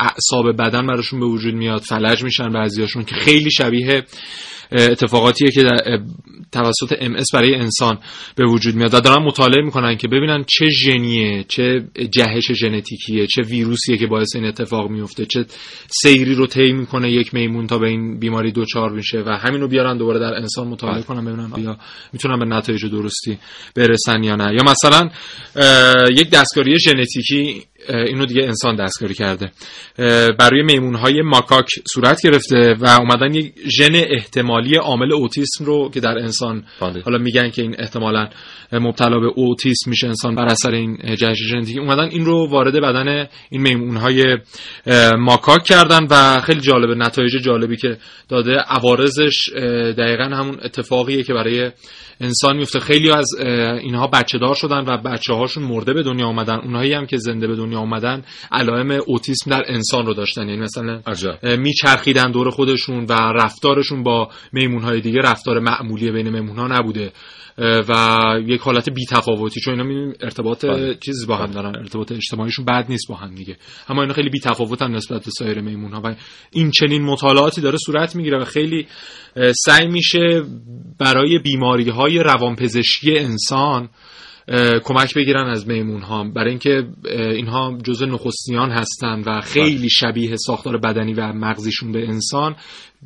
[0.00, 4.02] اعصاب بدن براشون به وجود میاد فلج میشن بعضیاشون که خیلی شبیه
[4.72, 5.98] اتفاقاتیه که در
[6.52, 7.98] توسط MS برای انسان
[8.36, 13.42] به وجود میاد و دارن مطالعه می‌کنن که ببینن چه ژنیه چه جهش ژنتیکیه چه
[13.42, 15.44] ویروسیه که باعث این اتفاق میفته چه
[16.02, 19.68] سیری رو طی می‌کنه یک میمون تا به این بیماری دوچار میشه و همین رو
[19.68, 21.78] بیارن دوباره در انسان مطالعه کنن ببینن آیا
[22.12, 23.38] می‌تونن به نتایج درستی
[23.76, 24.54] برسن یا نه.
[24.54, 25.10] یا مثلا
[26.16, 29.50] یک دستکاری ژنتیکی اینو دیگه انسان دستکاری کرده.
[30.38, 36.00] برای میمون های ماکاک صورت گرفته و اومدن یک ژن احتمالی عامل اوتیسم رو که
[36.00, 37.02] در انسان بله.
[37.02, 38.28] حالا میگن که این احتمالا
[38.72, 43.26] مبتلا به اوتیسم میشه انسان بر اثر این جهش ژنتیکی اومدن این رو وارد بدن
[43.50, 44.38] این میمون های
[45.18, 47.98] ماکاک کردن و خیلی جالبه نتایج جالبی که
[48.28, 48.56] داده.
[48.56, 49.48] عوارضش
[49.98, 51.70] دقیقا همون اتفاقیه که برای
[52.20, 52.80] انسان میفته.
[52.80, 53.34] خیلی از
[53.82, 57.46] اینها بچه دار شدن و بچه هاشون مرده به دنیا آمدن اونهایی هم که زنده
[57.46, 60.48] به دنیا آمدن علائم اوتیسم در انسان رو داشتن.
[60.48, 61.00] یعنی مثلا
[61.58, 67.12] میچرخیدن دور خودشون و رفتارشون با میمون های دیگه رفتار معمولی بین میمون ها نبوده
[67.88, 67.94] و
[68.46, 70.94] یک حالت بی‌تفاوتی چون اینا می‌بینیم ارتباط بله.
[70.94, 71.76] چیزی با هم دارن.
[71.76, 73.56] ارتباط اجتماعیشون بد نیست با هم دیگه.
[73.88, 76.14] اما اینا خیلی بی‌تفاوتن نسبت به سایر میمون ها و
[76.52, 78.86] این چنین مطالعاتی داره صورت می‌گیره و خیلی
[79.64, 80.42] سعی میشه
[81.00, 83.88] برای بیماری های روانپزشکی انسان
[84.84, 90.78] کمک بگیرن از میمون ها برای اینکه اینها جزء نخستیان هستن و خیلی شبیه ساختار
[90.78, 92.56] بدنی و مغزیشون به انسان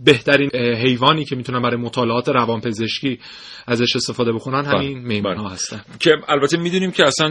[0.05, 3.19] بهترین حیوانی که می‌تونن برای مطالعات روانپزشکی
[3.67, 5.53] ازش استفاده بکنن همین بله، میمون ها بله.
[5.53, 7.27] هستن که البته می‌دونیم که اصلا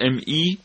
[0.00, 0.56] ام ای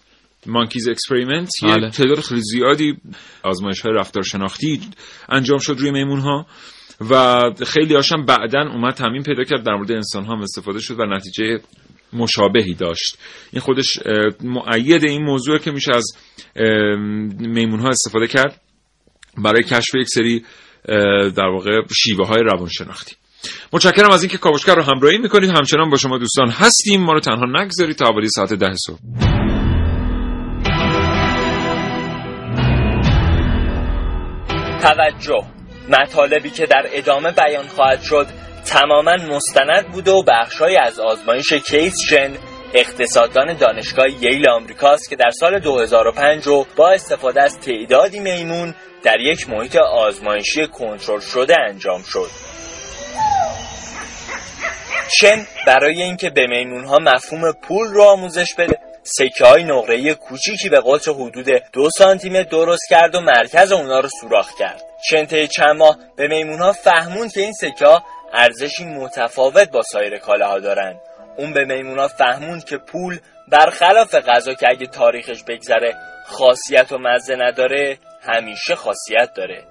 [0.46, 1.84] monkeys experiment بله.
[1.84, 2.98] یه تعداد خیلی زیادی
[3.44, 4.82] آزمایش های رفتار شناختی
[5.30, 6.46] انجام شد روی میمون ها
[7.10, 11.06] و خیلی هاشم بعدا اومد تعمیم پیدا کرد در مورد انسان هم استفاده شد و
[11.06, 11.60] نتیجه
[12.16, 13.18] مشابهی داشت.
[13.54, 16.06] این خودش اه، مؤید این موضوع که میشه از
[17.40, 18.62] میمون ها استفاده کرد
[19.38, 20.46] برای کشف یک سری
[21.36, 23.16] در واقع شیوه های روانشناختی.
[23.74, 25.50] متشکرم از اینکه کاوشگر رو همراهی می‌کنید.
[25.50, 27.02] همچنان با شما دوستان هستیم.
[27.02, 29.00] ما رو تنها نگذارید تا حوالی ساعت ده صبح.
[34.82, 35.46] توجه.
[35.90, 38.28] مطالبی که در ادامه بیان خواهد شد
[38.66, 42.38] تماما مستند بوده و بخشهایی از آزمایش کیس ژن
[42.74, 49.20] اقتصاددان دانشگاه ییل آمریکاست که در سال 2005 رو با استفاده از تعدادی میمون در
[49.20, 52.30] یک محیط آزمایشی کنترل شده انجام شد.
[55.20, 60.82] شن برای اینکه به میمونها مفهوم پول رو آموزش بده سکه های نقره‌ای کوچیکی به
[60.86, 64.82] قطر حدود دو سانتی متر درست کرد و مرکز اونا رو سوراخ کرد.
[65.10, 68.04] شن طی چند ماه به میمونها فهموند که این سکه ها
[68.36, 71.00] ارزشی متفاوت با سایر کالاها دارن
[71.38, 75.96] اون به میمونها فهموند که پول برخلاف غذا که اگه تاریخش بگذره
[76.26, 79.64] خاصیت و مزه نداره همیشه خاصیت داره.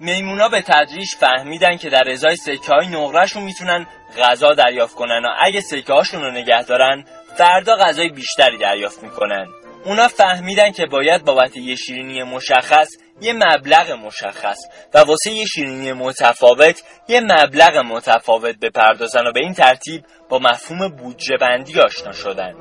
[0.00, 3.86] میمونا به تدریج فهمیدن که در ازای سکه های نقرهشون می‌تونن
[4.18, 7.04] غذا دریافت کنن و اگه سکه هاشون رو نگه دارن
[7.36, 9.46] فردا غذای بیشتری دریافت می‌کنن.
[9.84, 12.88] اونا فهمیدن که باید بابت یه شیرینی مشخص
[13.20, 14.58] یه مبلغ مشخص
[14.94, 20.88] و واسه یه شیرینی متفاوت یه مبلغ متفاوت بپردازن و به این ترتیب با مفهوم
[20.88, 22.54] بودجه بندی آشنا شدن.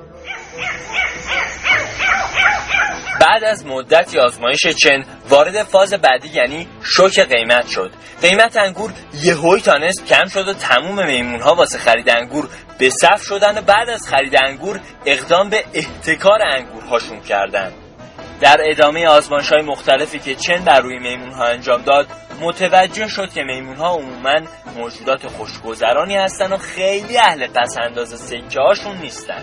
[3.21, 7.91] بعد از مدتی آزمایش چن وارد فاز بعدی یعنی شوک قیمت شد.
[8.21, 8.93] قیمت انگور
[9.23, 13.61] یهویی تانست کم شد و تموم میمون ها واسه خرید انگور به صف شدن و
[13.61, 17.86] بعد از خرید انگور اقدام به احتکار انگورهاشون کردن.
[18.41, 22.07] در ادامه آزمایش های مختلفی که چن بر روی میمون ها انجام داد
[22.41, 24.39] متوجه شد که میمون ها عموما
[24.75, 29.41] موجودات خوشگذرانی هستن و خیلی اهل پس انداز سکه هاشون نیستن.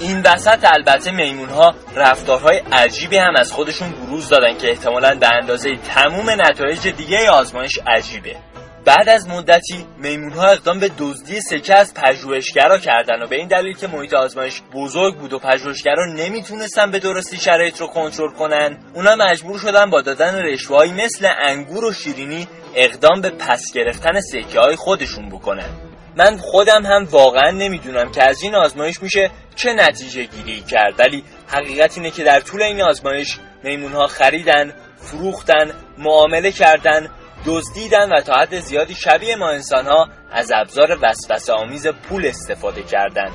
[0.00, 5.34] این وسط البته میمون ها رفتارهای عجیبی هم از خودشون بروز دادن که احتمالا به
[5.34, 8.36] اندازه تموم نتایج دیگه آزمایش عجیبه.
[8.84, 13.48] بعد از مدتی میمون ها اقدام به دزدی سکه از پژوهشگرا کردن و به این
[13.48, 18.78] دلیل که محیط آزمایش بزرگ بود و پژوهشگرا نمی‌تونستن به درستی شرایط رو کنترل کنن
[18.94, 24.60] اونا مجبور شدن با دادن رشوههایی مثل انگور و شیرینی اقدام به پس گرفتن سکه
[24.60, 25.68] های خودشون بکنن.
[26.16, 31.24] من خودم هم واقعا نمی‌دونم که از این آزمایش میشه چه نتیجه گیری کرد ولی
[31.48, 37.10] حقیقت اینه که در طول این آزمایش میمون ها خریدن فروختن معامله کردن
[37.46, 42.82] دزدیدن و تا حد زیادی شبیه ما انسان ها از ابزار وسوسه آمیز پول استفاده
[42.82, 43.32] کردند.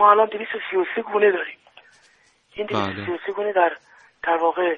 [0.00, 1.58] ما الان 233 گونه داریم.
[2.54, 2.76] این بله.
[2.76, 3.72] 233 گونه در
[4.22, 4.76] در واقع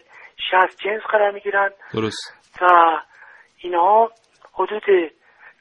[0.50, 1.70] 60 جنس قرار می‌گیرن.
[1.94, 2.34] درست.
[2.62, 2.66] و
[3.58, 4.10] اینها
[4.52, 4.82] حدود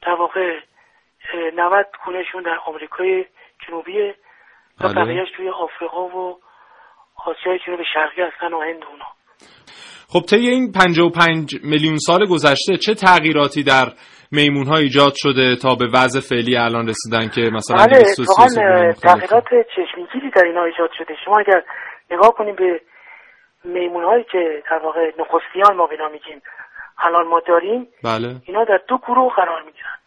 [0.02, 0.60] در واقع
[1.34, 3.24] 90 گونهشون در آمریکای
[3.66, 4.12] جنوبی و
[4.80, 4.94] بله.
[4.94, 6.38] بقیهش توی آفریقا و
[7.26, 9.04] آسیای جنوب شرقی هستن و هند اونا
[10.12, 13.86] خب طی این 55 میلیون سال گذشته چه تغییراتی در
[14.32, 18.46] میمون ها ایجاد شده تا به وضع فعلی الان رسیدن که مثلا بله 233 اتفاقا
[18.48, 21.62] گونه مختلفه؟ تغییرات چشمگیری در اینا ایجاد شده شما اگر
[22.10, 22.80] نگاه کنیم به
[23.64, 26.42] میمون هایی که در واقع نخستیان ما بنا میگیم
[26.98, 29.97] الان ما داریم بله اینا در دو گروه قرار می‌گیرن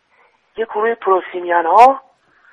[0.58, 2.02] یک گروه prosimian ها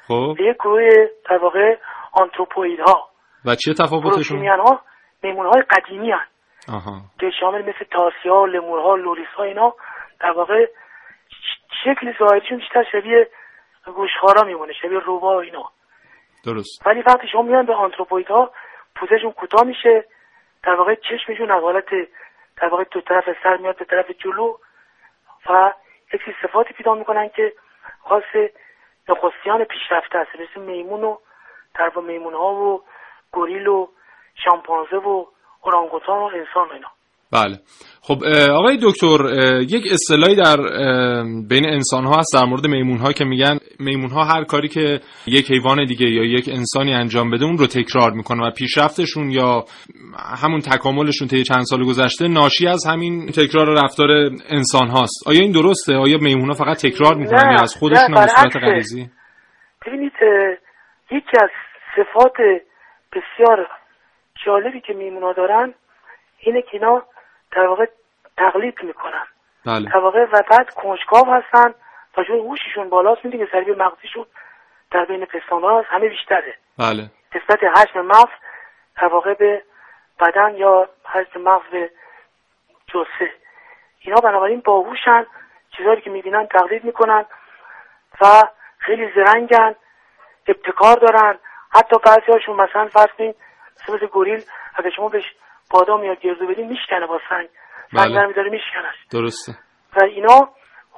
[0.07, 0.37] خب.
[0.41, 0.91] یک گروه
[1.31, 1.77] در واقع
[2.13, 3.09] anthropoid ها
[3.45, 4.81] و چیه تفاوتشون؟ prosimian ها
[5.23, 6.27] میمون های قدیمی هن
[6.69, 7.01] آها.
[7.21, 9.75] که شامل مثل تارسیه ها لمورها لوریس ها اینا
[10.21, 10.67] در واقع
[11.85, 13.29] شکل ظاهریشون بیشتر شبیه
[13.87, 15.71] گوشتخوارا میمونه شبیه روباه و اینا.
[16.45, 16.87] درست.
[16.87, 18.51] ولی وقتی شما میان به آنتروپوید ها
[18.97, 20.05] پوزشون کوتاه میشه
[20.65, 21.89] در واقع چشمشون از حالت
[22.57, 24.57] در واقع دو طرف سر میاد به طرف جلو
[25.51, 25.73] و
[26.15, 27.53] یک صفاتی پیدا می‌کنن که
[28.03, 28.51] خاص
[29.09, 31.17] نخستیان پیشرفته هست مثل میمون و
[31.75, 32.83] در میمون ها و
[33.33, 33.89] گوریل و
[34.35, 35.27] شامپانزه و
[35.63, 36.98] اورانگوتان و انسان و اینا.
[37.33, 37.59] بله.
[38.09, 39.19] خب آقای دکتر
[39.69, 40.57] یک اصطلاحی در
[41.49, 45.01] بین انسان ها هست در مورد میمون ها که میگن میمون ها هر کاری که
[45.27, 49.65] یک حیوان دیگه یا یک انسانی انجام بده اون رو تکرار می‌کنه و پیشرفتشون یا
[50.43, 54.09] همون تکاملشون طی چند سال گذشته ناشی از همین تکرار رفتار
[54.49, 58.27] انسان هاست آیا این درسته؟ آیا میمون ها فقط تکرار می‌کنن یا از خودشون به
[58.27, 59.11] صورت غریزی؟
[59.87, 60.13] ببینید
[61.11, 61.51] یکی از
[61.97, 62.37] صفات
[63.13, 63.67] بسیار
[64.47, 65.75] جالبی که میمونا دارن
[66.41, 67.03] اینه که اینا
[67.51, 67.87] در واقع
[68.37, 69.27] تقلید می‌کنن.
[69.67, 69.91] بله.
[69.91, 71.75] در واقع و بعد کنجکاو هستن
[72.17, 74.27] و چون هوششون بالاست می‌دونی که سریع مغزیشون
[74.91, 76.55] در بین پستان هست همه بیشتره.
[76.79, 77.11] بله.
[77.35, 78.33] نسبت حجم مغز
[79.01, 79.63] در واقع به
[80.21, 81.91] بدن یا حجم مغز به
[82.89, 83.33] جسه.
[84.01, 85.27] اینا بنابراین باهوشن
[85.77, 87.25] چیزهایی که می‌بینن تقلید می‌کنن
[88.21, 88.43] و
[88.79, 89.75] خیلی زرنگن
[90.47, 91.39] ابتکار دارن.
[91.71, 93.37] حتی بعضی هاشون مثلا فرض کنید
[93.89, 94.45] مثل گوریل
[94.75, 95.25] اگه شما بهش
[95.71, 97.49] بادام یا گردو بدین میشکنه با سنگ.
[97.97, 98.27] سنگ بله.
[98.27, 98.93] میداره میشکنه.
[99.13, 99.53] درسته.
[99.97, 100.49] و اینا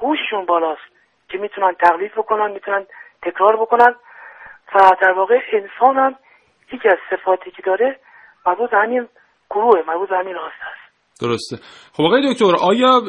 [0.01, 0.81] هوششون بالاست
[1.29, 2.85] که می‌تونن تقلید بکنن می‌تونن
[3.21, 3.95] تکرار بکنن.
[4.75, 6.15] و در واقع انسان هم
[6.73, 7.99] یکی از صفاتی که داره
[8.45, 9.07] مربوط همین
[9.49, 10.81] گروه مربوط همین هاست هست.
[11.21, 11.55] درسته.
[11.93, 13.01] خب آقای دکتر آیا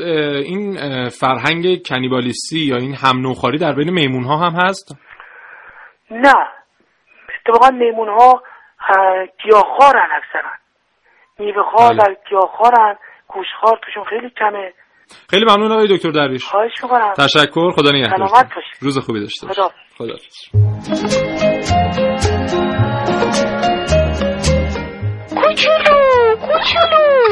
[0.44, 0.76] این
[1.08, 4.96] فرهنگ کنیبالیستی یا این هم نوخاری در بین میمون ها هم هست؟
[6.10, 6.34] نه.
[7.46, 8.42] اتفاقا میمون ها
[9.42, 10.50] گیاهخوارن اکثرا.
[11.38, 11.98] میوه خوار بله.
[11.98, 12.96] در گیاهخوارن
[13.28, 14.72] گوشخوار توشون خیلی کمه.
[15.30, 16.44] خیلی ممنون آقای دکتر درویش.
[16.44, 17.12] خواهش می‌کنم.
[17.12, 17.70] تشکر.
[17.76, 17.92] خدا
[18.54, 18.82] باشید.
[18.82, 19.70] روز خوبی داشته باشید خدا.
[19.98, 20.16] خدا
[25.42, 27.22] کوچولو کوچولو.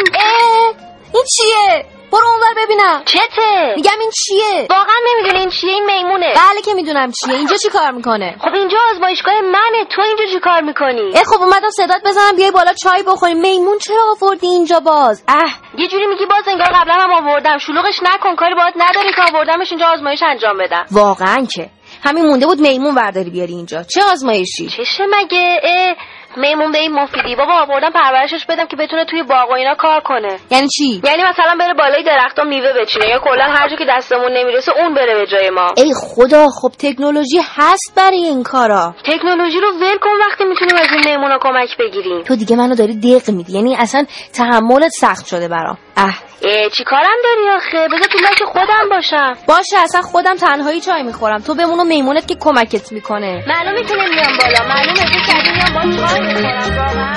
[1.15, 3.03] این چیه؟ برو اونور ببینم.
[3.05, 6.27] چته؟ میگم این چیه؟ واقعا نمی‌دونی این چیه این میمونه.
[6.27, 7.35] بله که می‌دونم چیه.
[7.35, 9.85] اینجا چی کار می‌کنه؟ خب اینجا آزمایشگاه منه.
[9.91, 13.41] تو اینجا چی کار می‌کنی؟ اه خب اومدم صدات بزنم بیای بالا چای بخوریم.
[13.41, 17.59] میمون چرا آوردی اینجا باز؟ اه یه جوری میگی باز انگار قبلا هم آوردم.
[17.59, 20.87] شلوغش نکن کاری باهات نداری که آوردمش اینجا آزمایش انجام بدم.
[20.91, 21.71] واقعا که.
[22.05, 23.83] همین مونده بود میمون ورداری بیاری اینجا.
[23.83, 25.95] چه آزمایشی؟ چشه مگه؟ اه
[26.37, 27.37] میمون به این مفیدی.
[27.37, 30.37] بابا آوردم پرورشش بدم که بتونه توی باغ و اینا کار کنه.
[30.51, 34.33] یعنی چی؟ یعنی مثلا بره بالای درختا میوه بچینه یا کلا هر جا که دستمون
[34.33, 35.69] نمی‌رسه اون بره به جای ما.
[35.77, 38.95] ای خدا خب تکنولوژی هست برای این کارا.
[39.05, 42.23] تکنولوژی رو ول کن وقتی می‌تونیم از این میمونا کمک بگیریم.
[42.23, 43.53] تو دیگه منو داری دق میدی.
[43.53, 44.05] یعنی اصلا
[44.35, 45.79] تحملت سخت شده برام.
[45.97, 46.30] اه.
[46.77, 49.33] چی کارم داری آخه؟ بذار تو لاک خودم باشم.
[49.49, 51.39] باشه اصلا خودم تنهایی چای می‌خورم.
[51.39, 53.45] تو بمون و میمونت که کمکت می‌کنه.
[53.49, 54.69] معلومه که نمیام بالا.
[54.69, 56.77] معلومه که کردی میام با چای می‌خورم.
[56.77, 57.15] واقعا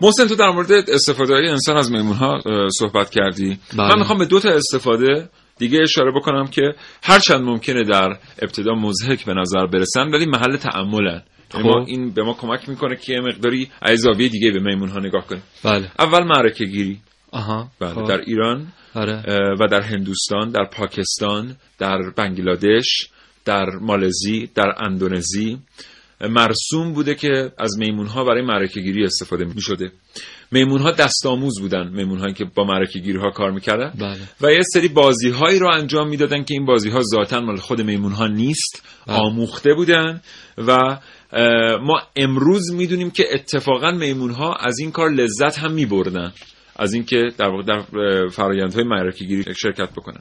[0.00, 2.38] محسن تو در مورد استفاده های انسان از میمون ها
[2.78, 3.58] صحبت کردی.
[3.78, 3.88] بله.
[3.88, 5.28] من می‌خوام به دو تا استفاده
[5.58, 11.22] دیگه اشاره بکنم که هرچند ممکنه در ابتدا مزهک به نظر برسن ولی محل تعملن
[11.54, 11.88] یعنی ما خب.
[11.88, 15.42] این به ما کمک می‌کنه که مقداری از زاویه دیگه به میمون ها نگاه کنیم.
[15.64, 15.90] بله.
[15.98, 17.00] اول معرکه گیری.
[17.30, 17.68] آها.
[17.80, 18.04] بله خب.
[18.04, 19.22] در ایران آره.
[19.60, 23.08] و در هندوستان در پاکستان در بنگلادش
[23.44, 25.58] در مالزی در اندونزی.
[26.20, 29.92] مرسوم بوده که از میمون ها برای معرکه گیری استفاده می شده
[30.52, 33.92] میمون ها دست آموز بودن میمون هایی که با معرکه گیری ها کار می‌کردن.
[34.00, 34.18] بله.
[34.40, 37.80] و یه سری بازی هایی رو انجام می‌دادن که این بازی ها ذاتا مال خود
[37.80, 39.16] میمون ها نیست بله.
[39.16, 40.20] آموخته بودن.
[40.58, 40.98] و
[41.82, 46.32] ما امروز می‌دونیم که اتفاقا میمون ها از این کار لذت هم میبردن.
[46.76, 50.20] از اینکه در واقع در اه، فرآیندهای معرکه گیری شرکت بکنن.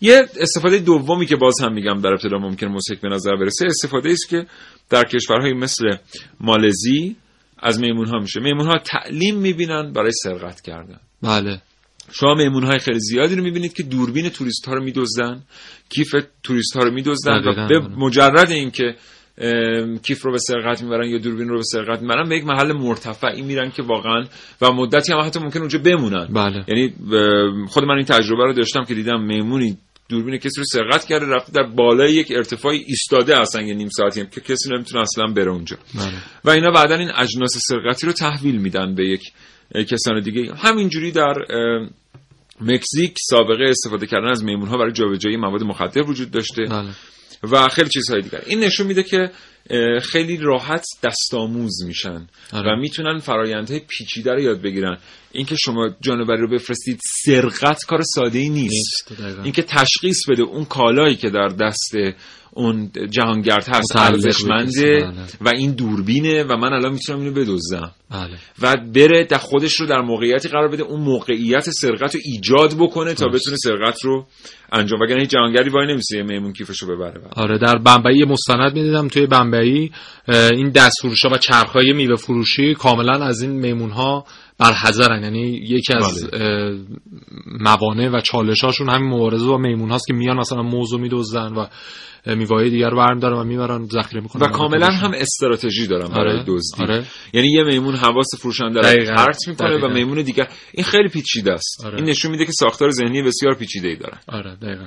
[0.00, 4.10] یه استفاده دومی که باز هم میگم در ابتدا ممکن موسیقی به نظر برسه استفاده
[4.10, 4.46] است که
[4.90, 5.96] در کشورهای مثل
[6.40, 7.16] مالزی
[7.64, 8.40] از میمون ها میشه.
[8.40, 11.00] میمون ها تعلیم می‌بینن برای سرقت کردن.
[11.22, 11.60] بله.
[12.12, 15.42] شما میمون های خیلی زیادی رو می‌بینید که دوربین توریست ها رو میدزدن
[15.88, 17.68] کیف توریست ها رو میدزدن و.
[17.68, 18.94] به مجرد اینکه
[20.02, 23.42] کیف رو به سرقت می‌برن یا دوربین رو به سرقت می‌برن به یک محل مرتفعی
[23.42, 24.24] میرن که واقعا
[24.60, 26.26] و مدتی هم حتی ممکن اونجا بمونن.
[26.26, 26.64] بله.
[26.68, 26.94] یعنی
[27.68, 29.78] خود من این تجربه رو داشتم که دیدم میمونی
[30.08, 34.20] دوربین کسی رو سرقت کرده رفته در بالای یک ارتفاعی ایستاده اصلا یه نیم ساعتی
[34.20, 35.76] هم که کسی نمی‌تونه اصلا بره اونجا.
[35.94, 36.12] بله.
[36.44, 39.22] و اینا بعدا این اجناس سرقتی رو تحویل میدن به یک
[39.90, 40.54] کسان دیگه.
[40.54, 41.34] همینجوری در
[42.60, 46.64] مکزیک سابقه استفاده کردن از میمون ها برای جابجایی مواد مخدر وجود داشته.
[46.64, 46.90] بله.
[47.42, 49.30] و خیلی چیزهای دیگر این نشون میده که
[50.02, 52.72] خیلی راحت دستآموز میشن آره.
[52.72, 54.98] و می‌تونن فرایندهای پیچیده رو یاد بگیرن
[55.32, 59.12] اینکه شما جانوری رو بفرستید سرقت کار ساده ای نیست.
[59.44, 61.94] اینکه تشخیص بده اون کالایی که در دست
[62.56, 65.12] اون جهانگرد هست ارزشمنده بله.
[65.40, 69.86] و این دوربینه و من الان می‌تونم اینو بدزدم بله و بره در خودش رو
[69.86, 73.26] در موقعیتی قرار بده اون موقعیت سرقت رو ایجاد بکنه تا.
[73.26, 74.26] بتونه سرقت رو
[74.72, 77.32] انجام وگرنه هیچ جهانگردی وای نمیسه میمون کیفش رو ببره بعد.
[77.36, 79.92] آره در بمبئی مستند می‌دیدم توی بمبئی
[80.28, 84.24] این دست فروشا و چرخهای میوه فروشی کاملا از این میمون ها
[84.58, 86.78] برحذرن یعنی یکی از بله.
[87.60, 91.66] موانع و چالشاشون همین مبارزه با میمون هاست که میان مثلا موزو میدزدن و
[92.26, 96.44] میوه‌های دیگر رو برمیدارن و می‌برن ذخیره می‌کنن و کاملا هم استراتژی دارن برای آره،
[96.46, 97.06] دزدی آره.
[97.32, 99.88] یعنی یه میمون حواس فروشنده رو پرت می‌کنه و.
[99.88, 101.96] میمون دیگر این خیلی پیچیده است آره.
[101.96, 104.86] این نشون میده که ساختار ذهنی بسیار پیچیده ای دارن آره دقیقا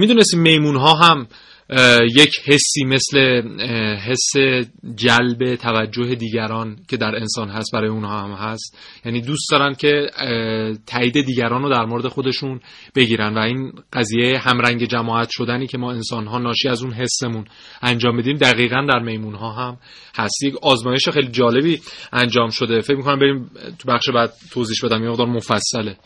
[0.00, 1.26] می‌دونستیم میمون ها هم
[2.16, 3.18] یک حسی مثل
[3.96, 4.30] حس
[4.94, 8.78] جلب توجه دیگران که در انسان هست برای اونها هم هست.
[9.04, 10.06] یعنی دوست دارن که
[10.86, 12.60] تایید دیگران رو در مورد خودشون
[12.94, 13.34] بگیرن.
[13.34, 17.44] و این قضیه همرنگ جماعت شدنی که ما انسان ها ناشی از اون حسمون
[17.82, 19.78] انجام بدیم دقیقا در میمون ها هم
[20.18, 20.42] هست.
[20.42, 21.80] یک آزمایش خیلی جالبی
[22.12, 22.80] انجام شده.
[22.80, 25.02] فکر می‌کنم بریم تو بخش بعد توضیح بدم.
[25.02, 25.96] یه مقدار مفصله.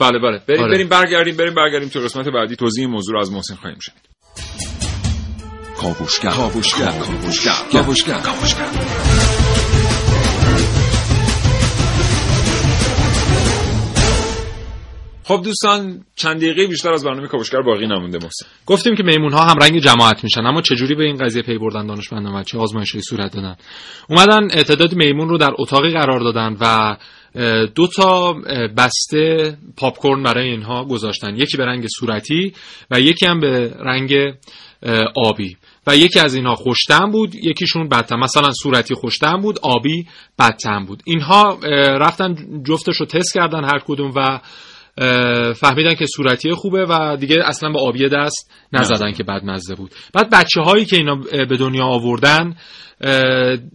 [0.00, 0.40] بله بله.
[0.48, 0.72] بریم آره.
[0.72, 2.56] بریم برگردیم بریم برگردیم تو قسمت بعدی.
[2.56, 4.65] توضیح موضوع رو از محسن خواهیم شنید.
[5.78, 8.70] کاوشگر کاوشگر کاوشگر کاوشگر کاوشگر
[15.24, 18.46] خب دوستان چند دقیقه بیشتر از برنامه کاوشگر باقی نمونده محسن.
[18.66, 21.86] گفتیم که میمون ها هم رنگ جماعت میشن اما چجوری به این قضیه پی بردن
[21.86, 23.56] دانشمندان و چه آزمایشی صورت دادن؟
[24.08, 26.96] اومدن تعداد میمون رو در اتاقی قرار دادن و
[27.66, 28.32] دو تا
[28.76, 31.36] بسته پاپ برای اینها گذاشتن.
[31.36, 32.52] یکی به رنگ صورتی
[32.90, 34.12] و یکی هم به رنگ
[35.16, 35.56] آبی.
[35.86, 40.06] و یکی از اینها خوشتم بود یکیشون بدتم مثلا صورتی خوشتم بود آبی
[40.38, 41.02] بدتم بود.
[41.04, 41.58] اینها
[41.98, 42.36] رفتن
[42.68, 44.40] جفتش رو تست کردن هر کدوم و
[45.54, 49.90] فهمیدن که صورتی خوبه و دیگه اصلا به آبی دست نزدن که بد مزه بود.
[50.14, 52.56] بعد بچه هایی که اینا به دنیا آوردن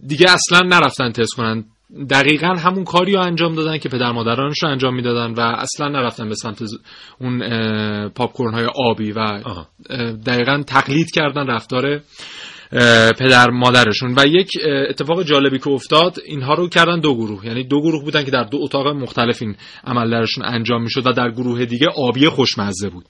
[0.06, 1.64] دیگه اصلا نرفتن تست کنن.
[2.10, 6.28] دقیقا همون کاری رو انجام دادن که پدر مادرانش رو انجام می‌دادن و اصلا نرفتن
[6.28, 6.62] به سمت
[7.20, 7.38] اون
[8.08, 9.40] پاپکورن های آبی و
[10.26, 12.00] دقیقا تقلید کردن رفتار
[13.18, 14.14] پدر مادرشون.
[14.16, 14.50] و یک
[14.90, 17.46] اتفاق جالبی که افتاد اینها رو کردن دو گروه.
[17.46, 21.12] یعنی دو گروه بودن که در دو اتاق مختلف این عمل درشون انجام می‌شد و
[21.12, 23.04] در گروه دیگه آبی خوشمزه بود.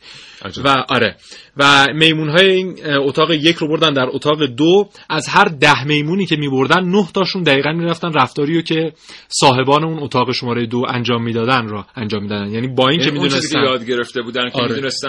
[0.44, 0.64] عجب.
[0.64, 1.16] و آره.
[1.56, 4.88] و میمون های این اتاق یک رو بردن در اتاق دو.
[5.10, 8.92] از هر ده میمونی که میبردن نه تاشون دقیقا می‌رفتن رفتاری رو که
[9.28, 12.50] صاحبان اون اتاق شماره دو انجام می‌دادن را انجام می‌دادن.
[12.50, 13.62] یعنی با اینکه یعنی که می‌دونستن.
[13.62, 14.74] یاد گرفته بودن که آره.
[14.74, 15.08] می‌دونستن.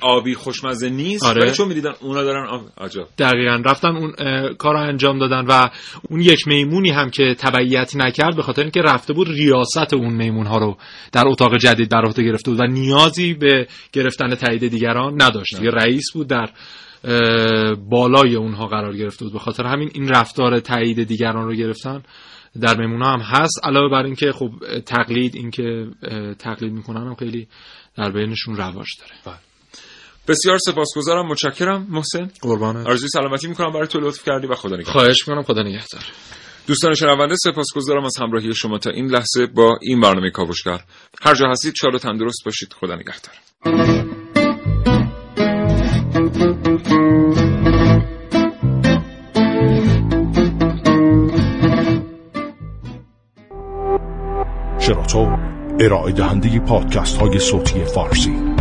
[0.00, 1.42] آبی خوشمزه نیست آره.
[1.42, 3.06] ولی چون می‌دیدن اونا دارن آب عجب.
[3.18, 3.73] دقیقا.
[3.74, 4.12] رفتن اون
[4.54, 5.68] کار انجام دادن و
[6.10, 10.46] اون یک میمونی هم که تبعیت نکرد به خاطر اینکه رفته بود ریاست اون میمون
[10.46, 10.76] ها رو
[11.12, 15.62] در اتاق جدید بر عهده گرفته بود و نیازی به گرفتن تایید دیگران نداشت.
[15.62, 16.50] یه رئیس بود در
[17.90, 19.32] بالای اونها قرار گرفته بود.
[19.32, 22.02] به خاطر همین این رفتار تایید دیگران رو گرفتن
[22.60, 23.60] در میمون هم هست.
[23.64, 24.50] علاوه بر اینکه خب
[24.86, 25.86] تقلید اینکه
[26.38, 27.48] تقلید می‌کنن هم خیلی
[27.96, 29.38] در بینشون رواج داره.
[30.28, 31.86] بسیار سپاسگزارم متشکرم.
[31.90, 32.30] محسن.
[32.40, 33.72] قربانه آرزوی سلامتی می‌کنم.
[33.72, 34.92] برای تو لطف کردی و خدا نگهدار.
[34.92, 35.42] خواهش می‌کنم.
[35.42, 36.02] خدا نگهدار.
[36.66, 40.80] دوستان شنونده سپاسگزارم از همراهی شما تا این لحظه با این برنامه کاوشگر.
[41.22, 42.72] هر جا هستید شاد و تندرست باشید.
[42.80, 43.34] خدا نگهدار.
[54.80, 55.36] شراطو
[55.80, 58.53] ارائه دهنده پادکست های صوتی فارسی.